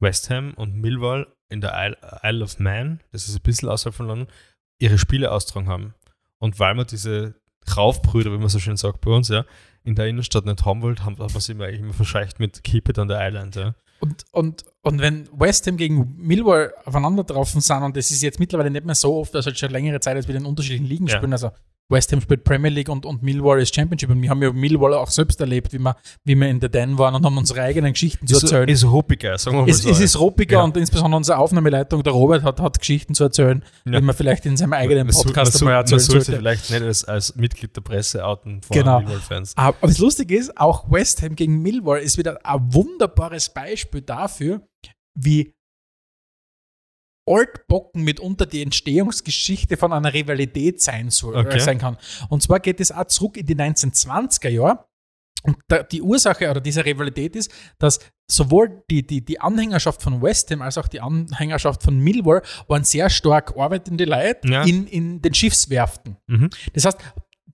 [0.00, 3.94] West Ham und Millwall in der Isle, Isle of Man, das ist ein bisschen außerhalb
[3.94, 4.28] von London,
[4.78, 5.94] ihre Spiele austragen haben.
[6.38, 7.34] Und weil man diese
[7.76, 9.44] Raufbrüder, wie man so schön sagt bei uns, ja,
[9.84, 12.64] in der Innenstadt nicht haben wollte, haben, hat man sie immer, eigentlich immer verscheucht mit
[12.64, 13.54] Keep it on the island.
[13.56, 13.74] Ja.
[14.00, 18.38] Und, und, und wenn West Ham gegen Millwall aufeinander getroffen sind, und das ist jetzt
[18.38, 21.16] mittlerweile nicht mehr so oft, also schon längere Zeit, als wir in unterschiedlichen Ligen Ja.
[21.16, 21.50] spielen, also
[21.90, 24.08] West Ham spielt Premier League und, und Millwall ist Championship.
[24.10, 26.96] Und wir haben ja Millwall auch selbst erlebt, wie wir, wie wir in der Den
[26.96, 28.68] waren und haben unsere eigenen Geschichten zu erzählen.
[28.68, 29.90] ist huppiger, sagen wir mal es, so.
[29.90, 30.62] es ist ruppiger Ja.
[30.64, 34.00] und insbesondere unsere Aufnahmeleitung, der Robert, hat, hat Geschichten zu erzählen, Ja.
[34.00, 36.38] die man vielleicht in seinem eigenen Man soll- Podcast man, einmal soll- erzählen man sollte
[36.40, 39.00] vielleicht nicht als, als Mitglied der Presse outen vor Genau.
[39.00, 39.52] Millwall-Fans.
[39.56, 44.00] Aber aber das Lustige ist, auch West Ham gegen Millwall ist wieder ein wunderbares Beispiel
[44.00, 44.62] dafür,
[45.14, 45.52] wie
[47.26, 51.56] altbocken mitunter die Entstehungsgeschichte von einer Rivalität sein, soll, Okay.
[51.56, 51.96] äh, sein kann.
[52.28, 54.84] Und zwar geht es auch zurück in die 1920er Jahre.
[55.46, 57.98] Und da, die Ursache oder dieser Rivalität ist, dass
[58.30, 62.82] sowohl die, die, die Anhängerschaft von West Ham als auch die Anhängerschaft von Millwall waren
[62.84, 64.62] sehr stark arbeitende Leute Ja.
[64.64, 66.16] in, in den Schiffswerften.
[66.28, 66.48] Mhm.
[66.72, 66.98] Das heißt,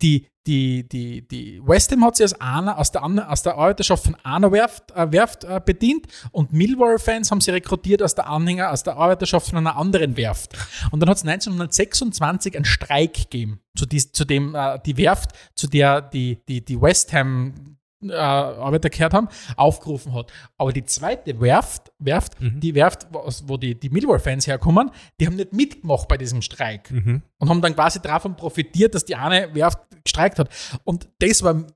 [0.03, 4.05] die, die, die, die West Ham hat sich als einer, aus, der, aus der Arbeiterschaft
[4.05, 8.71] von einer Werft, äh, Werft äh, bedient und Millwall-Fans haben sie rekrutiert aus der Anhänger,
[8.71, 10.57] aus der Arbeiterschaft von einer anderen Werft.
[10.91, 15.31] Und dann hat es 1926 einen Streik gegeben, zu, dies, zu dem äh, die Werft,
[15.55, 20.33] zu der die, die, die West Ham äh, Arbeiter gehört haben, aufgerufen hat.
[20.57, 22.61] Aber die zweite Werft, Werft Mhm.
[22.61, 23.07] die Werft,
[23.47, 27.23] wo, die, die Millwall-Fans herkommen, die haben nicht mitgemacht bei diesem Streik Mhm.
[27.39, 30.49] und haben dann quasi davon profitiert, dass die eine Werft gestreikt hat.
[30.85, 31.67] Und das war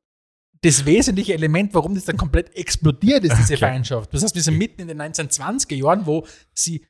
[0.63, 3.67] das wesentliche Element, warum das dann komplett explodiert ist, diese Okay.
[3.67, 4.15] Feindschaft.
[4.15, 6.87] Das heißt, wir sind mitten in den 1920er Jahren, wo sie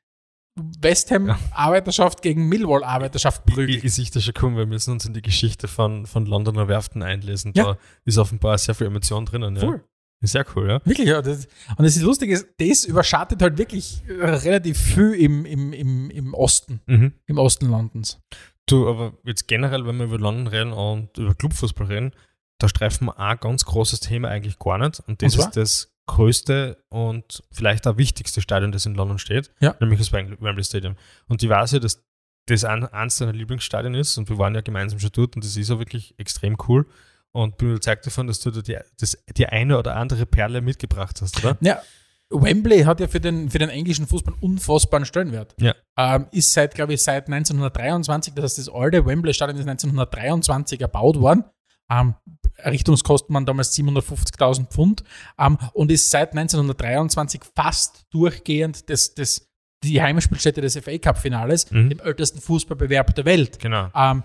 [0.57, 1.39] West Ham Ja.
[1.53, 3.83] Arbeiterschaft gegen Millwall Arbeiterschaft prügelt.
[3.91, 7.53] sehe das schon kommen, wir müssen uns in die Geschichte von, von Londoner Werften einlesen.
[7.57, 7.65] Ja.
[7.65, 9.57] Da ist offenbar sehr viel Emotion drinnen.
[9.57, 9.63] Ja.
[9.63, 9.85] Voll.
[10.23, 10.81] Sehr cool, ja.
[10.87, 11.21] Wirklich, ja.
[11.21, 15.73] Das, und das ist lustig, ist, das überschattet halt wirklich äh, relativ viel im, im,
[15.75, 17.13] im, im Osten, Mhm.
[17.27, 18.21] im Osten Londons.
[18.67, 22.13] Du, aber jetzt generell, wenn wir über London reden und über Clubfußball reden,
[22.59, 25.03] da streifen wir ein ganz großes Thema eigentlich gar nicht.
[25.07, 29.51] Und das Und ist das größte und vielleicht auch wichtigste Stadion, das in London steht,
[29.61, 29.75] Ja.
[29.81, 30.97] nämlich das Wem- Wembley Stadium.
[31.29, 32.05] Und ich weiß ja, dass
[32.47, 35.57] das ein, eins deiner Lieblingsstadien ist und wir waren ja gemeinsam schon dort und das
[35.57, 36.87] ist auch wirklich extrem cool.
[37.33, 41.21] Und bin überzeugt davon, dass du da die, das, die eine oder andere Perle mitgebracht
[41.21, 41.57] hast, oder?
[41.63, 41.83] Ja,
[42.31, 45.55] Wembley hat ja für den, für den englischen Fußball unfassbaren Stellenwert.
[45.59, 45.75] Ja.
[45.97, 51.19] Ähm, ist seit, glaube ich, seit 1923, das heißt, das alte Wembley-Stadion ist 1923 erbaut
[51.21, 51.45] worden.
[51.91, 52.15] Ähm,
[52.57, 55.05] Errichtungskosten waren damals 750.000 Pfund
[55.39, 59.49] ähm, und ist seit 1923 fast durchgehend das, das,
[59.83, 61.91] die Heimspielstätte des FA Cup-Finales, Mhm.
[61.91, 63.59] dem ältesten Fußballbewerb der Welt.
[63.59, 63.89] Genau.
[63.95, 64.23] Ähm,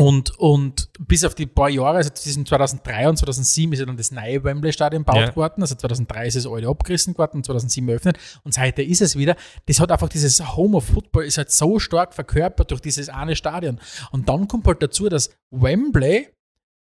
[0.00, 3.96] und, und bis auf die paar Jahre, also zwischen 2003 und 2007 ist ja dann
[3.96, 5.34] das neue Wembley-Stadion gebaut Ja.
[5.36, 5.62] worden.
[5.62, 8.16] Also 2003 ist das alte abgerissen worden und 2007 eröffnet.
[8.44, 9.34] Und seither ist es wieder.
[9.66, 13.34] Das hat einfach dieses Home of Football ist halt so stark verkörpert durch dieses eine
[13.34, 13.80] Stadion.
[14.12, 16.28] Und dann kommt halt dazu, dass Wembley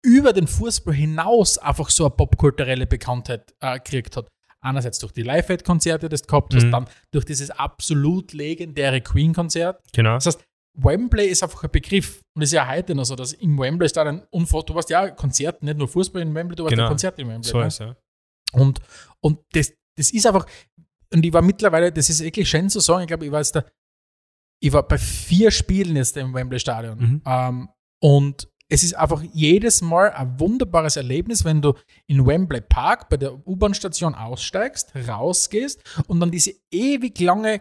[0.04, 4.28] über den Fußball hinaus einfach so eine popkulturelle Bekanntheit äh, gekriegt hat.
[4.60, 6.70] Einerseits durch die Live-Aid-Konzerte, das du gehabt hast, Mhm.
[6.72, 9.80] dann durch dieses absolut legendäre Queen-Konzert.
[9.92, 10.14] Genau.
[10.14, 12.20] Das heißt, Wembley ist einfach ein Begriff.
[12.34, 15.62] Und ist ja heute noch so, dass im Wembley Stadion unfassbar, du warst ja Konzert,
[15.62, 16.84] nicht nur Fußball in Wembley, du warst Genau.
[16.84, 17.50] ja Konzert in Wembley.
[17.50, 17.66] So ne?
[17.66, 17.94] ist ja.
[18.52, 18.80] Und,
[19.20, 20.46] und das, das ist einfach,
[21.12, 23.54] und ich war mittlerweile, das ist wirklich schön zu sagen, ich glaube, ich war jetzt
[23.56, 23.64] da,
[24.62, 26.98] ich war bei vier Spielen jetzt im Wembley Stadion.
[26.98, 27.22] Mhm.
[27.26, 27.68] Ähm,
[28.00, 31.74] und es ist einfach jedes Mal ein wunderbares Erlebnis, wenn du
[32.06, 37.60] in Wembley Park bei der U-Bahn-Station aussteigst, rausgehst und dann diese ewig lange,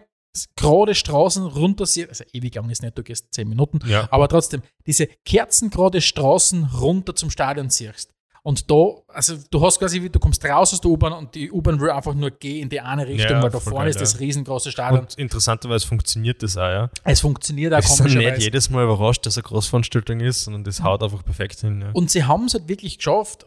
[0.55, 2.07] gerade Straßen runter siehst.
[2.07, 4.07] Also ewig lang ist nicht, du gehst zehn Minuten, Ja.
[4.09, 8.13] aber trotzdem, diese kerzengerade Straßen runter zum Stadion siehst.
[8.43, 11.51] Und da, also du hast quasi, wie du kommst raus aus der U-Bahn und die
[11.51, 14.01] U-Bahn will einfach nur gehen in die eine Richtung, Ja, weil da vorne geil, ist
[14.01, 15.01] das riesengroße Stadion.
[15.01, 16.89] Und interessanterweise funktioniert das auch, ja.
[17.03, 18.41] es funktioniert auch Es ist nicht komischerweise.
[18.41, 21.81] jedes Mal überrascht, dass eine Großveranstaltung ist, sondern das haut einfach perfekt hin.
[21.81, 21.91] Ja.
[21.93, 23.45] Und sie haben es halt wirklich geschafft,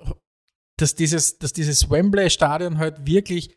[0.77, 3.57] dass dieses, dass dieses Wembley-Stadion halt wirklich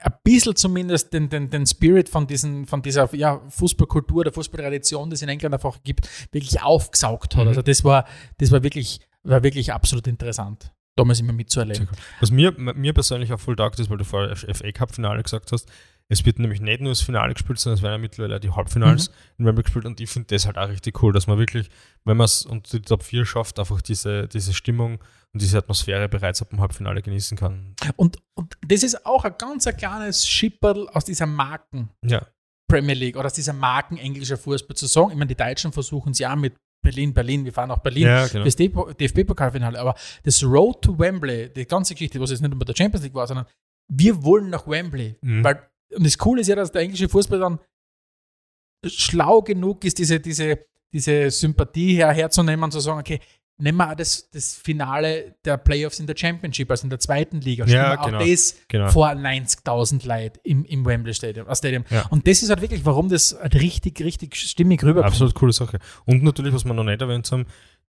[0.00, 5.10] ein bisschen zumindest den, den, den Spirit von, diesen, von dieser ja, Fußballkultur, der Fußballtradition,
[5.10, 7.44] die es in England einfach gibt, wirklich aufgesaugt hat.
[7.44, 7.48] Mhm.
[7.48, 8.06] Also das war,
[8.38, 11.88] das war wirklich, war wirklich absolut interessant, damals immer mitzuerleben.
[12.20, 15.68] Was mir, mir persönlich auch voll taugt ist, weil du vorher FA Cup-Finale gesagt hast,
[16.08, 19.08] es wird nämlich nicht nur das Finale gespielt, sondern es werden ja mittlerweile die Halbfinals
[19.08, 19.14] Mhm.
[19.38, 21.70] in Wembley gespielt und ich finde das halt auch richtig cool, dass man wirklich,
[22.04, 24.98] wenn man es unter die Top 4 schafft, einfach diese, diese Stimmung
[25.32, 27.74] und diese Atmosphäre bereits ab dem Halbfinale genießen kann.
[27.96, 31.88] Und, und das ist auch ein ganz ein kleines Schipperl aus dieser Marken.
[32.04, 32.26] Ja,
[32.70, 35.10] Premier League oder aus dieser Marken englischer Fußball zu sagen.
[35.12, 36.54] Ich meine, die Deutschen versuchen es ja mit
[36.84, 38.04] Berlin, Berlin, wir fahren nach Berlin.
[38.04, 38.44] ja genau.
[38.44, 39.78] das DFB-Pokalfinale.
[39.78, 43.02] Aber das Road to Wembley, die ganze Geschichte, was jetzt nicht nur bei der Champions
[43.04, 43.46] League war, sondern
[43.88, 45.16] wir wollen nach Wembley.
[45.20, 45.42] Mhm.
[45.42, 47.58] Weil, und das Coole ist ja, dass der englische Fußball dann
[48.86, 50.60] schlau genug ist, diese, diese,
[50.92, 53.20] diese Sympathie her, herzunehmen und zu sagen, okay,
[53.56, 57.40] nehmen wir auch das, das Finale der Playoffs in der Championship, also in der zweiten
[57.40, 57.64] Liga.
[57.66, 58.18] Ja, genau.
[58.18, 58.88] Auch das Genau.
[58.88, 61.46] vor 90.000 Leuten im, im Wembley Stadium.
[61.48, 61.84] äh, Stadium.
[61.90, 62.06] Ja.
[62.10, 65.06] Und das ist halt wirklich, warum das halt richtig, richtig stimmig rüberkommt.
[65.12, 65.78] Absolut coole Sache.
[66.04, 67.46] Und natürlich, was wir noch nicht erwähnt haben,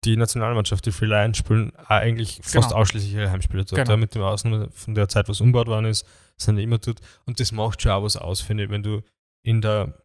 [0.04, 2.80] die Nationalmannschaft, die Free Lions spielen eigentlich fast Genau.
[2.80, 3.84] ausschließlich ihre Heimspiele dort.
[3.86, 3.96] Genau.
[3.96, 6.04] Mit dem Ausnahme von der Zeit, was umgebaut worden ist,
[6.36, 6.98] sind immer dort.
[7.24, 9.02] Und das macht schon auch was aus, finde ich, wenn du
[9.44, 10.01] in der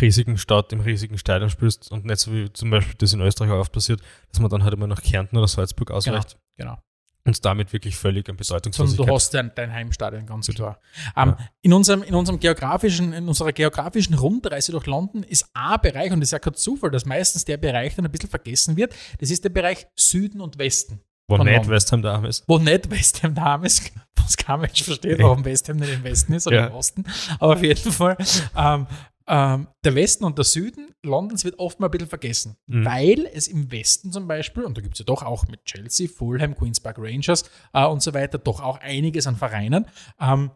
[0.00, 3.50] riesigen Stadt, im riesigen Stadion spielst und nicht so wie zum Beispiel das in Österreich
[3.50, 6.78] auch oft passiert, dass man dann halt immer nach Kärnten oder Salzburg ausweicht Genau.
[7.26, 9.08] und damit wirklich völlig an Bedeutungslosigkeit.
[9.08, 10.80] du hast dein, dein Heimstadion ganz klar.
[11.16, 16.12] Ähm, in, unserem, in, unserem geografischen, in unserer geografischen Rundreise durch London ist ein Bereich,
[16.12, 18.94] und das ist ja kein Zufall, dass meistens der Bereich dann ein bisschen vergessen wird,
[19.20, 21.00] das ist der Bereich Süden und Westen.
[21.28, 21.70] wo nicht London.
[21.70, 22.44] West Ham daheim ist.
[22.46, 26.04] Wo nicht West Ham daheim ist, was kein Mensch versteht, warum West Ham nicht im
[26.04, 26.66] Westen ist oder Ja.
[26.68, 27.04] im Osten.
[27.38, 28.16] Aber auf jeden Fall,
[28.56, 28.86] ähm,
[29.26, 32.84] ähm, der Westen und der Süden Londons wird oft mal ein bisschen vergessen, Mhm.
[32.84, 36.08] weil es im Westen zum Beispiel, und da gibt es ja doch auch mit Chelsea,
[36.08, 39.86] Fulham, Queen's Park Rangers äh, und so weiter, doch auch einiges an Vereinen,
[40.20, 40.50] ähm,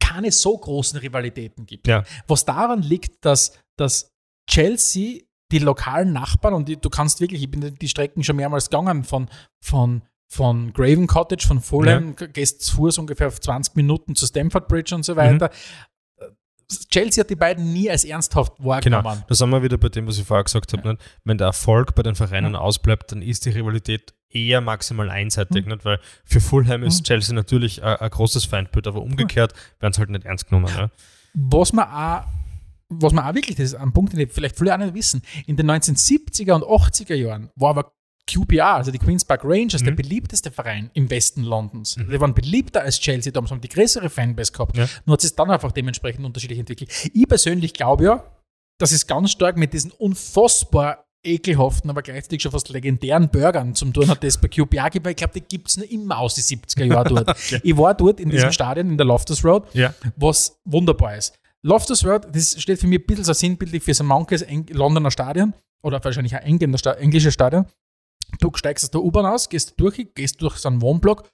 [0.00, 1.88] keine so großen Rivalitäten gibt.
[1.88, 2.04] Ja.
[2.26, 4.12] Was daran liegt, dass, dass
[4.48, 8.68] Chelsea die lokalen Nachbarn, und die, du kannst wirklich, ich bin die Strecken schon mehrmals
[8.70, 9.28] gegangen, von,
[9.62, 14.94] von, von Graven Cottage, von Fulham, gehst zu Fuß ungefähr 20 Minuten zu Stamford Bridge
[14.94, 15.50] und so weiter.
[16.90, 19.24] Chelsea hat die beiden nie als ernsthaft Genau, wahrgenommen.
[19.26, 20.88] da sind wir wieder bei dem, was ich vorher gesagt habe.
[20.90, 21.02] Nicht?
[21.24, 22.60] Wenn der Erfolg bei den Vereinen Ja.
[22.60, 25.64] ausbleibt, dann ist die Rivalität eher maximal einseitig.
[25.66, 25.72] Mhm.
[25.72, 25.84] Nicht?
[25.84, 27.04] Weil für Fulham ist Mhm.
[27.04, 30.72] Chelsea natürlich ein, ein großes Feindbild, aber umgekehrt werden sie halt nicht ernst genommen.
[30.76, 30.90] Ja?
[31.34, 32.24] Was man auch
[32.90, 35.56] was man auch wirklich, das ist ein Punkt, den vielleicht viele auch nicht wissen, in
[35.56, 37.92] den 1970er und 80er Jahren war aber
[38.26, 39.96] QPR, also die Queen's Park Rangers, der Mhm.
[39.96, 41.96] beliebteste Verein im Westen Londons.
[41.96, 44.76] Die waren beliebter als Chelsea, damals haben die größere Fanbase gehabt.
[44.76, 44.88] Ja.
[45.04, 46.90] Nur hat sich dann einfach dementsprechend unterschiedlich entwickelt.
[47.12, 48.24] Ich persönlich glaube ja,
[48.78, 53.92] dass es ganz stark mit diesen unfassbar ekelhaften, aber gleichzeitig schon fast legendären Burgern zum
[53.92, 56.34] tun hat, das bei QPR gibt, weil ich glaube, die gibt es noch immer aus
[56.34, 57.36] den 70er Jahren dort.
[57.62, 58.52] Ich war dort in diesem Ja.
[58.52, 59.94] Stadion, in der Loftus Road, Ja.
[60.16, 61.34] was wunderbar ist.
[61.62, 65.10] Loftus Road, das steht für mich ein bisschen so sinnbildlich für so manches Eng Londoner
[65.10, 67.64] Stadion oder wahrscheinlich ein englisches Stadion.
[68.40, 71.28] Du steigst aus der U-Bahn aus, gehst durch, gehst durch so einen Wohnblock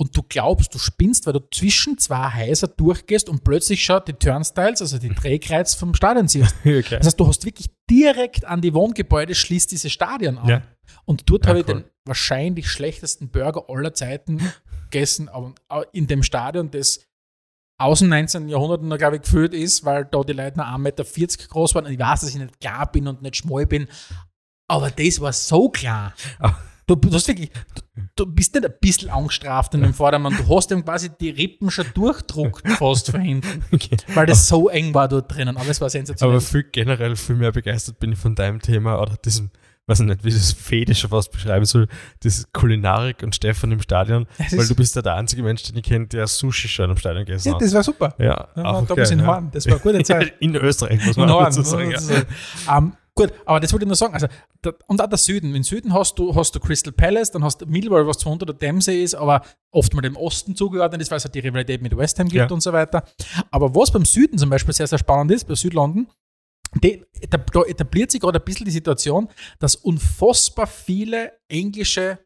[0.00, 4.14] und du glaubst, du spinnst, weil du zwischen zwei Häuser durchgehst und plötzlich schaut die
[4.14, 6.54] Turnstiles, also die Drehkreuz vom Stadion siehst.
[6.64, 6.96] Okay.
[6.98, 10.48] Das heißt, du hast wirklich direkt an die Wohngebäude schließt dieses Stadion an.
[10.48, 10.62] Ja.
[11.04, 11.82] Und dort Ja, habe ich cool.
[11.82, 14.40] den wahrscheinlich schlechtesten Burger aller Zeiten
[14.90, 15.54] gegessen, aber
[15.92, 17.00] in dem Stadion, das
[17.78, 18.48] aus dem 19.
[18.48, 21.04] Jahrhundert noch, glaube ich, gefüllt ist, weil da die Leute noch 1,40 Meter
[21.48, 21.86] groß waren.
[21.86, 23.88] Und ich weiß, dass ich nicht klar bin und nicht schmal bin,
[24.72, 26.12] aber das war so klar.
[26.40, 26.54] Ah.
[26.86, 27.50] Du, du, hast wirklich,
[27.94, 31.30] du, du bist nicht ein bisschen angestraft in dem Vordermann, du hast ihm quasi die
[31.30, 33.96] Rippen schon durchdruckt fast von hinten, Okay.
[34.14, 35.56] weil das so eng war dort drinnen.
[35.56, 36.36] Aber es war sensationell.
[36.36, 39.50] Aber viel, generell viel mehr begeistert bin ich von deinem Thema oder diesem,
[39.86, 41.86] weiß ich nicht, wie ich das Fetisch schon fast beschreiben soll,
[42.24, 45.76] das Kulinarik und Stefan im Stadion, Das weil du bist ja der einzige Mensch, den
[45.76, 47.62] ich kenne, der Sushi schon im Stadion gegessen ja, hat.
[47.62, 48.12] das war super.
[48.18, 49.26] Ja, Ja, auch damals geil, in ja.
[49.26, 50.34] Horn, das war eine gute Zeit.
[50.40, 51.92] In Österreich, muss man In Horn, dazu sagen.
[51.92, 52.76] Ja.
[52.78, 54.14] Ähm, gut, aber das wollte ich nur sagen.
[54.14, 54.26] Also,
[54.64, 55.54] der, und auch der Süden.
[55.54, 58.46] Im Süden hast du, hast du Crystal Palace, dann hast du Millwall, was zwar unter
[58.46, 61.82] der Themse ist, aber oft mal dem Osten zugeordnet ist, weil es halt die Rivalität
[61.82, 62.54] mit West Ham gibt Ja.
[62.54, 63.04] und so weiter.
[63.50, 66.08] Aber was beim Süden zum Beispiel sehr, sehr spannend ist, bei Südlondon,
[66.82, 72.18] die, da, da etabliert sich gerade ein bisschen die Situation, dass unfassbar viele englische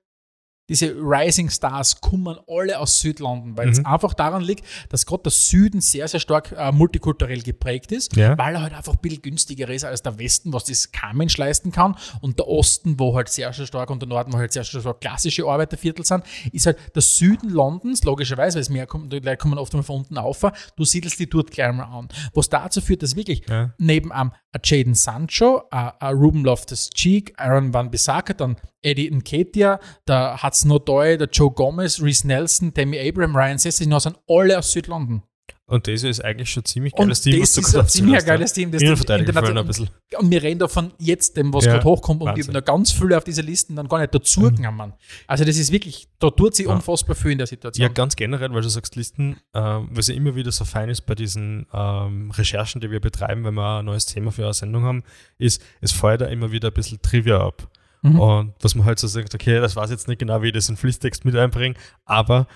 [0.68, 3.86] diese Rising Stars kommen alle aus Südlondon, weil es Mhm.
[3.86, 8.36] einfach daran liegt, dass gerade der Süden sehr, sehr stark äh, multikulturell geprägt ist, Ja.
[8.36, 11.36] weil er halt einfach ein bisschen günstiger ist als der Westen, was das kein Mensch
[11.38, 11.96] leisten kann.
[12.20, 14.80] Und der Osten, wo halt sehr, sehr stark und der Norden, wo halt sehr, sehr
[14.80, 19.18] stark klassische Arbeiterviertel sind, ist halt der Süden Londons, logischerweise, weil es mehr kommt, die
[19.20, 20.44] Leute kommen oft mal von unten auf,
[20.76, 22.08] du siedelst die dort gleich mal an.
[22.34, 23.72] Was dazu führt, dass wirklich Ja.
[23.78, 28.56] neben einem a Jaden Sancho, a, a Ruben Loftus-Cheek, Aaron Van Bissaka, dann
[28.86, 34.16] Eddie Nketiah, der Hudson Odoi, der Joe Gomez, Reese Nelson, Tammy Abraham, Ryan Sessegnon sind
[34.28, 35.22] alle aus Südlondon.
[35.68, 38.26] Und das ist eigentlich schon ziemlich Und geiles Team, das du ist ein ziemlich hast,
[38.26, 38.70] geiles Team.
[38.70, 39.90] Das international- ein bisschen.
[40.16, 42.44] Und wir reden davon jetzt, dem, was Ja, gerade hochkommt, und Wahnsinn.
[42.44, 44.92] wir haben da ganz viele auf diese Listen dann gar nicht dazugenommen.
[45.26, 46.72] Also das ist wirklich, da tut sich Ja.
[46.72, 47.82] unfassbar viel in der Situation.
[47.82, 51.00] Ja, ganz generell, weil du sagst Listen, ähm, was ja immer wieder so fein ist
[51.00, 54.84] bei diesen ähm, Recherchen, die wir betreiben, wenn wir ein neues Thema für eine Sendung
[54.84, 55.02] haben,
[55.38, 57.68] ist, es feuert da immer wieder ein bisschen Trivia ab.
[58.12, 58.20] Mhm.
[58.20, 60.68] Und was man halt so sagt, okay, das weiß jetzt nicht genau, wie ich das
[60.68, 62.46] in Fließtext mit einbringe, aber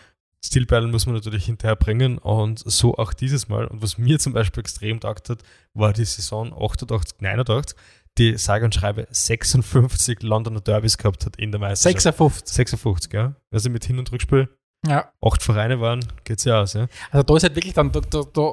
[0.42, 3.66] Stilperlen muss man natürlich hinterher bringen und so auch dieses Mal.
[3.66, 5.42] Und was mir zum Beispiel extrem taugt hat,
[5.74, 7.76] war die Saison 88, 89,
[8.16, 12.03] die sage und schreibe 56 Londoner Derbys gehabt hat in der Meisterschaft.
[12.03, 12.55] 56.
[12.55, 13.34] 56, ja.
[13.51, 14.48] Also mit Hin- und Rückspiel
[14.86, 15.12] Ja.
[15.22, 16.86] acht Vereine waren, geht's ja aus, ja.
[17.11, 18.53] Also da ist halt wirklich dann da, da, da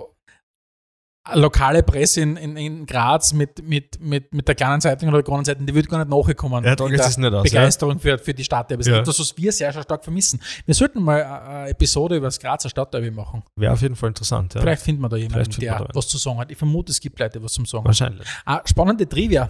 [1.34, 5.24] lokale Presse in, in, in Graz mit, mit, mit, mit der kleinen Zeitung oder der
[5.24, 6.64] großen Zeitung, die wird gar nicht nachgekommen.
[6.64, 8.90] Ja, da der es nicht aus, Begeisterung für, für die Stadtderby.
[8.90, 9.02] Ja.
[9.02, 10.40] Das, was wir sehr, sehr stark vermissen.
[10.66, 13.44] Wir sollten mal eine Episode über das Grazer Stadtderby machen.
[13.56, 14.62] Wäre auf jeden Fall interessant, ja.
[14.62, 16.52] Vielleicht finden wir da jemanden, der was zu sagen hat.
[16.52, 17.86] Ich vermute, es gibt Leute, was zum sagen.
[17.86, 18.28] Wahrscheinlich.
[18.46, 19.50] Ah, spannende Trivia.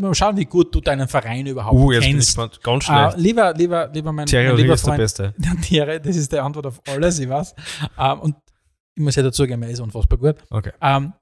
[0.00, 2.28] Mal schauen, wie gut du deinen Verein überhaupt Uh, jetzt bin ich kennst.
[2.30, 2.60] gespannt.
[2.62, 5.34] Ganz Ah, lieber, lieber, lieber mein, Thierry mein lieber ist der Freund, Beste.
[5.62, 7.54] Thierry, das ist die Antwort auf alles, ich weiß.
[7.96, 8.34] Ähm, und
[8.96, 10.36] ich muss ja dazugeben, er ist unfassbar gut.
[10.50, 10.72] Okay.
[10.80, 11.12] Ähm,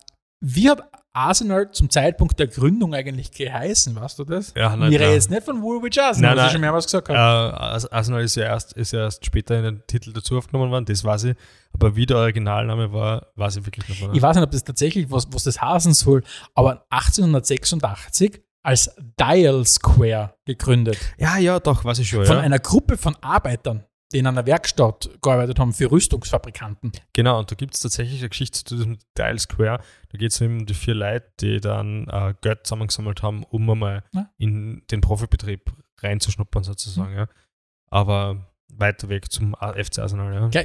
[0.44, 4.52] wie hat Arsenal zum Zeitpunkt der Gründung eigentlich geheißen, weißt du das?
[4.56, 5.14] Ja, nein, ich rede nein.
[5.14, 6.52] jetzt nicht von Woolwich Arsenal, Nein, was ich nein.
[6.52, 7.60] schon mehrmals gesagt Äh, habe.
[7.60, 10.84] Ars- Arsenal ist ja, erst, ist ja erst später in den Titel dazu aufgenommen worden,
[10.84, 11.36] das weiß ich.
[11.72, 14.12] Aber wie der Originalname war, weiß ich wirklich nicht mehr.
[14.14, 16.22] Ich weiß nicht, ob das tatsächlich, was, was das heißen soll,
[16.54, 20.98] aber 1886 als Dial Square gegründet.
[21.18, 22.24] ja, ja, doch, weiß ich schon.
[22.26, 22.42] Von Ja.
[22.42, 26.92] einer Gruppe von Arbeitern, die in einer Werkstatt gearbeitet haben für Rüstungsfabrikanten.
[27.12, 29.80] Genau, und da gibt es tatsächlich eine Geschichte zu diesem Dial Square.
[30.10, 34.04] Da geht es um die vier Leute, die dann äh, Geld zusammengesammelt haben, um einmal
[34.12, 34.30] Ja.
[34.38, 37.14] in den Profibetrieb reinzuschnuppern, sozusagen.
[37.14, 37.28] Ja.
[37.90, 40.50] Aber weiter weg zum FC Arsenal.
[40.52, 40.62] Ja.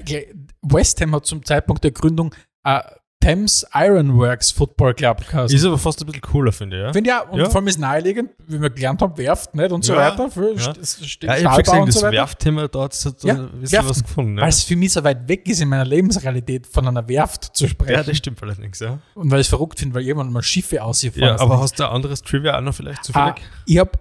[0.61, 2.33] West Ham hat zum Zeitpunkt der Gründung
[2.63, 2.81] äh,
[3.23, 5.55] Thames Ironworks Football Club geheißen.
[5.55, 6.83] Ist aber fast ein bisschen cooler, finde ich.
[6.83, 7.45] Ja, Finde ja, und Ja.
[7.49, 10.29] vor allem ist naheliegend, wie wir gelernt haben, Werft nicht und so Ja, weiter.
[10.29, 10.71] Für ja.
[10.71, 12.11] St- ja ich habe gesehen, das so.
[12.11, 13.89] Werftthema, da hat ein Ja, bisschen Werften.
[13.89, 14.37] was gefunden.
[14.37, 17.67] Weil es für mich so weit weg ist in meiner Lebensrealität, von einer Werft zu
[17.67, 17.93] sprechen.
[17.93, 18.99] ja, das stimmt allerdings, ja.
[19.15, 21.15] und weil ich es verrückt finde, weil jemand mal Schiffe aussieht.
[21.15, 23.35] ja aber hast du ein anderes Trivia auch noch vielleicht ah, zufällig?
[23.65, 23.91] Ich habe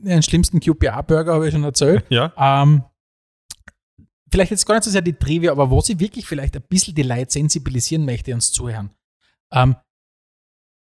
[0.00, 2.04] den schlimmsten QPA-Burger, habe ich schon erzählt.
[2.08, 2.32] ja.
[2.36, 2.82] Ähm,
[4.30, 6.94] vielleicht jetzt gar nicht so sehr die Trivia, aber wo sie wirklich vielleicht ein bisschen
[6.94, 8.90] die Leute sensibilisieren möchte, uns zuhören.
[9.52, 9.76] Ähm,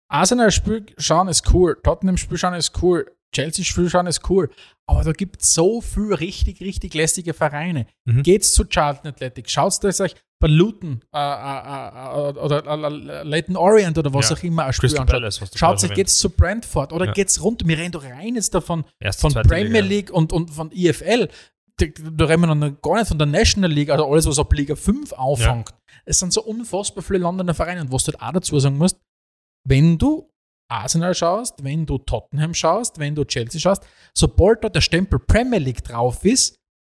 [0.09, 4.49] Arsenal-Spiel schauen ist cool, Tottenham-Spiel schauen ist cool, Chelsea Spiel schauen ist cool.
[4.85, 7.85] Aber da gibt es so viel richtig, richtig lästige Vereine.
[8.03, 8.23] Mhm.
[8.23, 13.55] Geht's zu Charlton Athletic, schaut es euch bei Luton äh, äh, äh, oder äh, Leighton
[13.55, 14.35] Orient oder was Ja.
[14.35, 15.51] auch immer ein Spiel anschaut.
[15.55, 17.11] Schaut erwähnt geht's zu Brentford oder Ja.
[17.13, 17.65] geht's runter?
[17.67, 19.85] Wir reden doch rein jetzt davon Erste, von Premier Liga.
[19.85, 21.29] League und, und von IFL.
[21.81, 24.75] Da, reden wir noch gar nicht von der National League, also alles, was ab Liga
[24.75, 25.69] 5 auffängt.
[26.05, 27.81] Es sind so unfassbar viele Londoner Vereine.
[27.81, 28.97] Und was du halt auch dazu sagen musst,
[29.67, 30.29] wenn du
[30.69, 33.83] Arsenal schaust, wenn du Tottenham schaust, wenn du Chelsea schaust,
[34.15, 36.55] sobald da der Stempel Premier League drauf ist,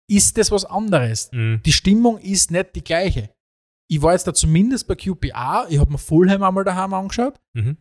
[0.09, 1.29] ist das was anderes.
[1.31, 1.61] Mhm.
[1.65, 3.29] Die Stimmung ist nicht die gleiche.
[3.89, 7.39] Ich war jetzt da zumindest bei QPA, ich habe mir Fulham einmal daheim angeschaut.
[7.53, 7.77] Mhm.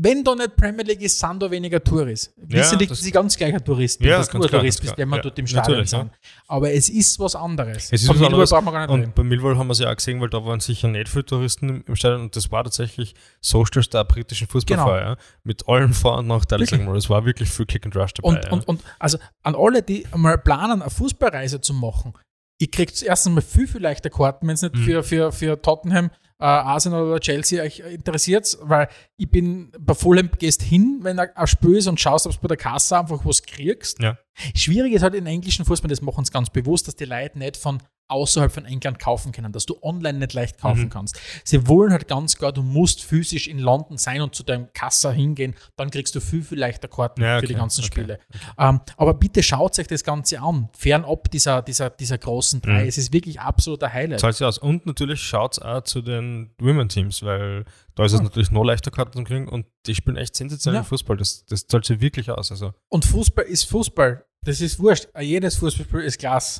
[0.00, 2.32] Wenn da nicht Premier League ist, sind da weniger Touris.
[2.36, 4.80] Ja, Wissen die, das- dass ich ganz gleicher Tourist bin, Ja, dass du ein Tourist
[4.80, 5.98] bist, wenn wir Ja, dort im Stadion natürlich, ja.
[6.00, 6.12] sind.
[6.46, 7.86] Aber es ist was anderes.
[7.92, 8.50] Es ist Von was anderes.
[8.50, 9.12] brauchen wir gar nicht Und reden.
[9.16, 11.82] bei Millwall haben wir es ja auch gesehen, weil da waren sicher nicht viele Touristen
[11.84, 15.08] im- Stadion und das war tatsächlich Social der britischen Fußballfeier.
[15.10, 15.16] Ja.
[15.42, 16.96] Mit allen Vor- und Nachteilen, sagen wir mal.
[16.96, 18.28] Es war wirklich viel Kick and Rush dabei.
[18.28, 22.12] Und, und, und also an alle, die mal planen, eine Fußballreise zu machen,
[22.60, 24.84] ihr kriegt erstens mal viel, viel leichter Karten, wenn es nicht Mhm.
[24.84, 30.30] für, für, für Tottenham, äh, Arsenal oder Chelsea euch interessiert, weil ich bin bei Fulham
[30.38, 33.24] gehst hin, wenn ein ein Spiel ist und schaust, ob du bei der Kasse einfach
[33.24, 34.00] was kriegst.
[34.00, 34.16] Ja.
[34.54, 37.56] Schwierig ist halt in englischen Fußball, das machen sie ganz bewusst, dass die Leute nicht
[37.56, 37.78] von
[38.10, 40.88] außerhalb von England kaufen können, dass du online nicht leicht kaufen Mhm.
[40.90, 41.20] kannst.
[41.44, 45.12] Sie wollen halt ganz klar, du musst physisch in London sein und zu deinem Kasser
[45.12, 48.18] hingehen, dann kriegst du viel, viel leichter Karten Ja, für die okay, ganzen okay, Spiele.
[48.56, 52.84] Ähm, aber bitte schaut euch das Ganze an, fernab dieser, dieser, dieser großen drei.
[52.84, 52.88] Mhm.
[52.88, 54.20] Es ist wirklich absoluter Highlight.
[54.20, 54.56] zahlt sich aus.
[54.56, 56.27] Und natürlich schaut es auch zu den
[56.60, 57.64] Women-Teams, weil
[57.94, 58.24] da ist es Ja.
[58.24, 60.88] natürlich noch leichter Karten zu kriegen und die spielen echt sensationellen Ja.
[60.88, 61.16] Fußball.
[61.16, 62.50] Das, das zahlt sich wirklich aus.
[62.50, 64.24] Also, Und Fußball ist Fußball.
[64.44, 65.08] Das ist wurscht.
[65.20, 66.58] Jedes Fußballspiel ist Glas.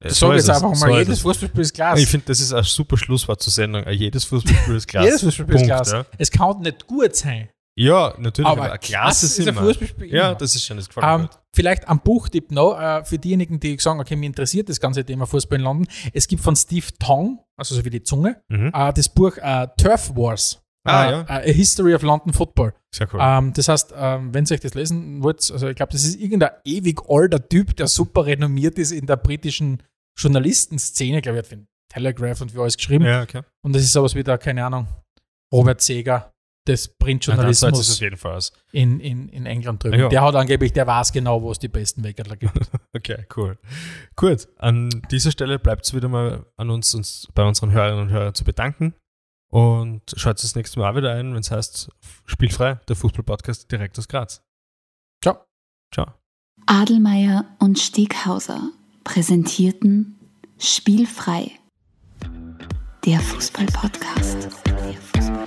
[0.00, 0.92] äh, Das so sage jetzt es, einfach so mal.
[0.92, 1.22] ist Jedes es.
[1.22, 1.98] Fußballspiel ist Glas.
[2.00, 3.82] Ich finde, das ist ein super Schlusswort zur Sendung.
[3.84, 5.04] Äh, Jedes Fußballspiel ist Glas.
[5.04, 5.92] Jedes Fußballspiel ist Glas.
[5.92, 6.06] Ja.
[6.18, 7.48] Es kann nicht gut sein.
[7.76, 9.54] Ja, natürlich, aber, Aber Glas ist ein.
[9.54, 10.12] Fußballspiel.
[10.12, 10.38] Ja, immer.
[10.38, 13.78] das ist schon, das gefällt mir Ähm, vielleicht ein Buchtipp noch äh, für diejenigen, die
[13.78, 15.88] sagen, okay, mir interessiert das ganze Thema Fußball in London.
[16.12, 18.70] Es gibt von Steve Tong, also so wie die Zunge, Mhm.
[18.74, 20.58] äh, das Buch äh, Turf Wars.
[20.84, 21.24] Ah, ja.
[21.28, 22.74] A History of London Football.
[22.92, 23.20] Sehr cool.
[23.22, 26.18] Ähm, das heißt, ähm, wenn ihr euch das lesen wollt, also ich glaube, das ist
[26.20, 29.80] irgendein ewig alter Typ, der super renommiert ist in der britischen
[30.18, 31.18] Journalistenszene.
[31.18, 33.04] Ich glaube, er hat für den Telegraph und für alles geschrieben.
[33.04, 33.42] ja, okay.
[33.64, 34.88] Und das ist sowas wie der, keine Ahnung,
[35.52, 36.31] Robert Seger
[36.66, 38.52] des Ja, Printjournalismus auf jeden Fall aus.
[38.72, 39.98] in, in, in England drüben.
[39.98, 40.08] Ja.
[40.08, 42.52] Der hat angeblich, der weiß genau, wo es die besten Weckerler gibt.
[42.94, 43.58] Okay, cool.
[44.16, 48.10] Gut, an dieser Stelle bleibt es wieder mal an uns, uns bei unseren Hörerinnen und
[48.10, 48.94] Hörern zu bedanken.
[49.50, 51.90] Und schaut das nächste Mal auch wieder ein, wenn es heißt
[52.26, 54.42] Spielfrei, der Fußball-Podcast direkt aus Graz.
[55.22, 55.44] Ciao.
[55.92, 56.14] Ciao.
[56.66, 58.70] Adelmeier und Steghauser
[59.04, 60.18] präsentierten
[60.58, 61.50] Spielfrei.
[63.04, 64.48] Der Fußball-Podcast.
[64.66, 65.46] Der Fußball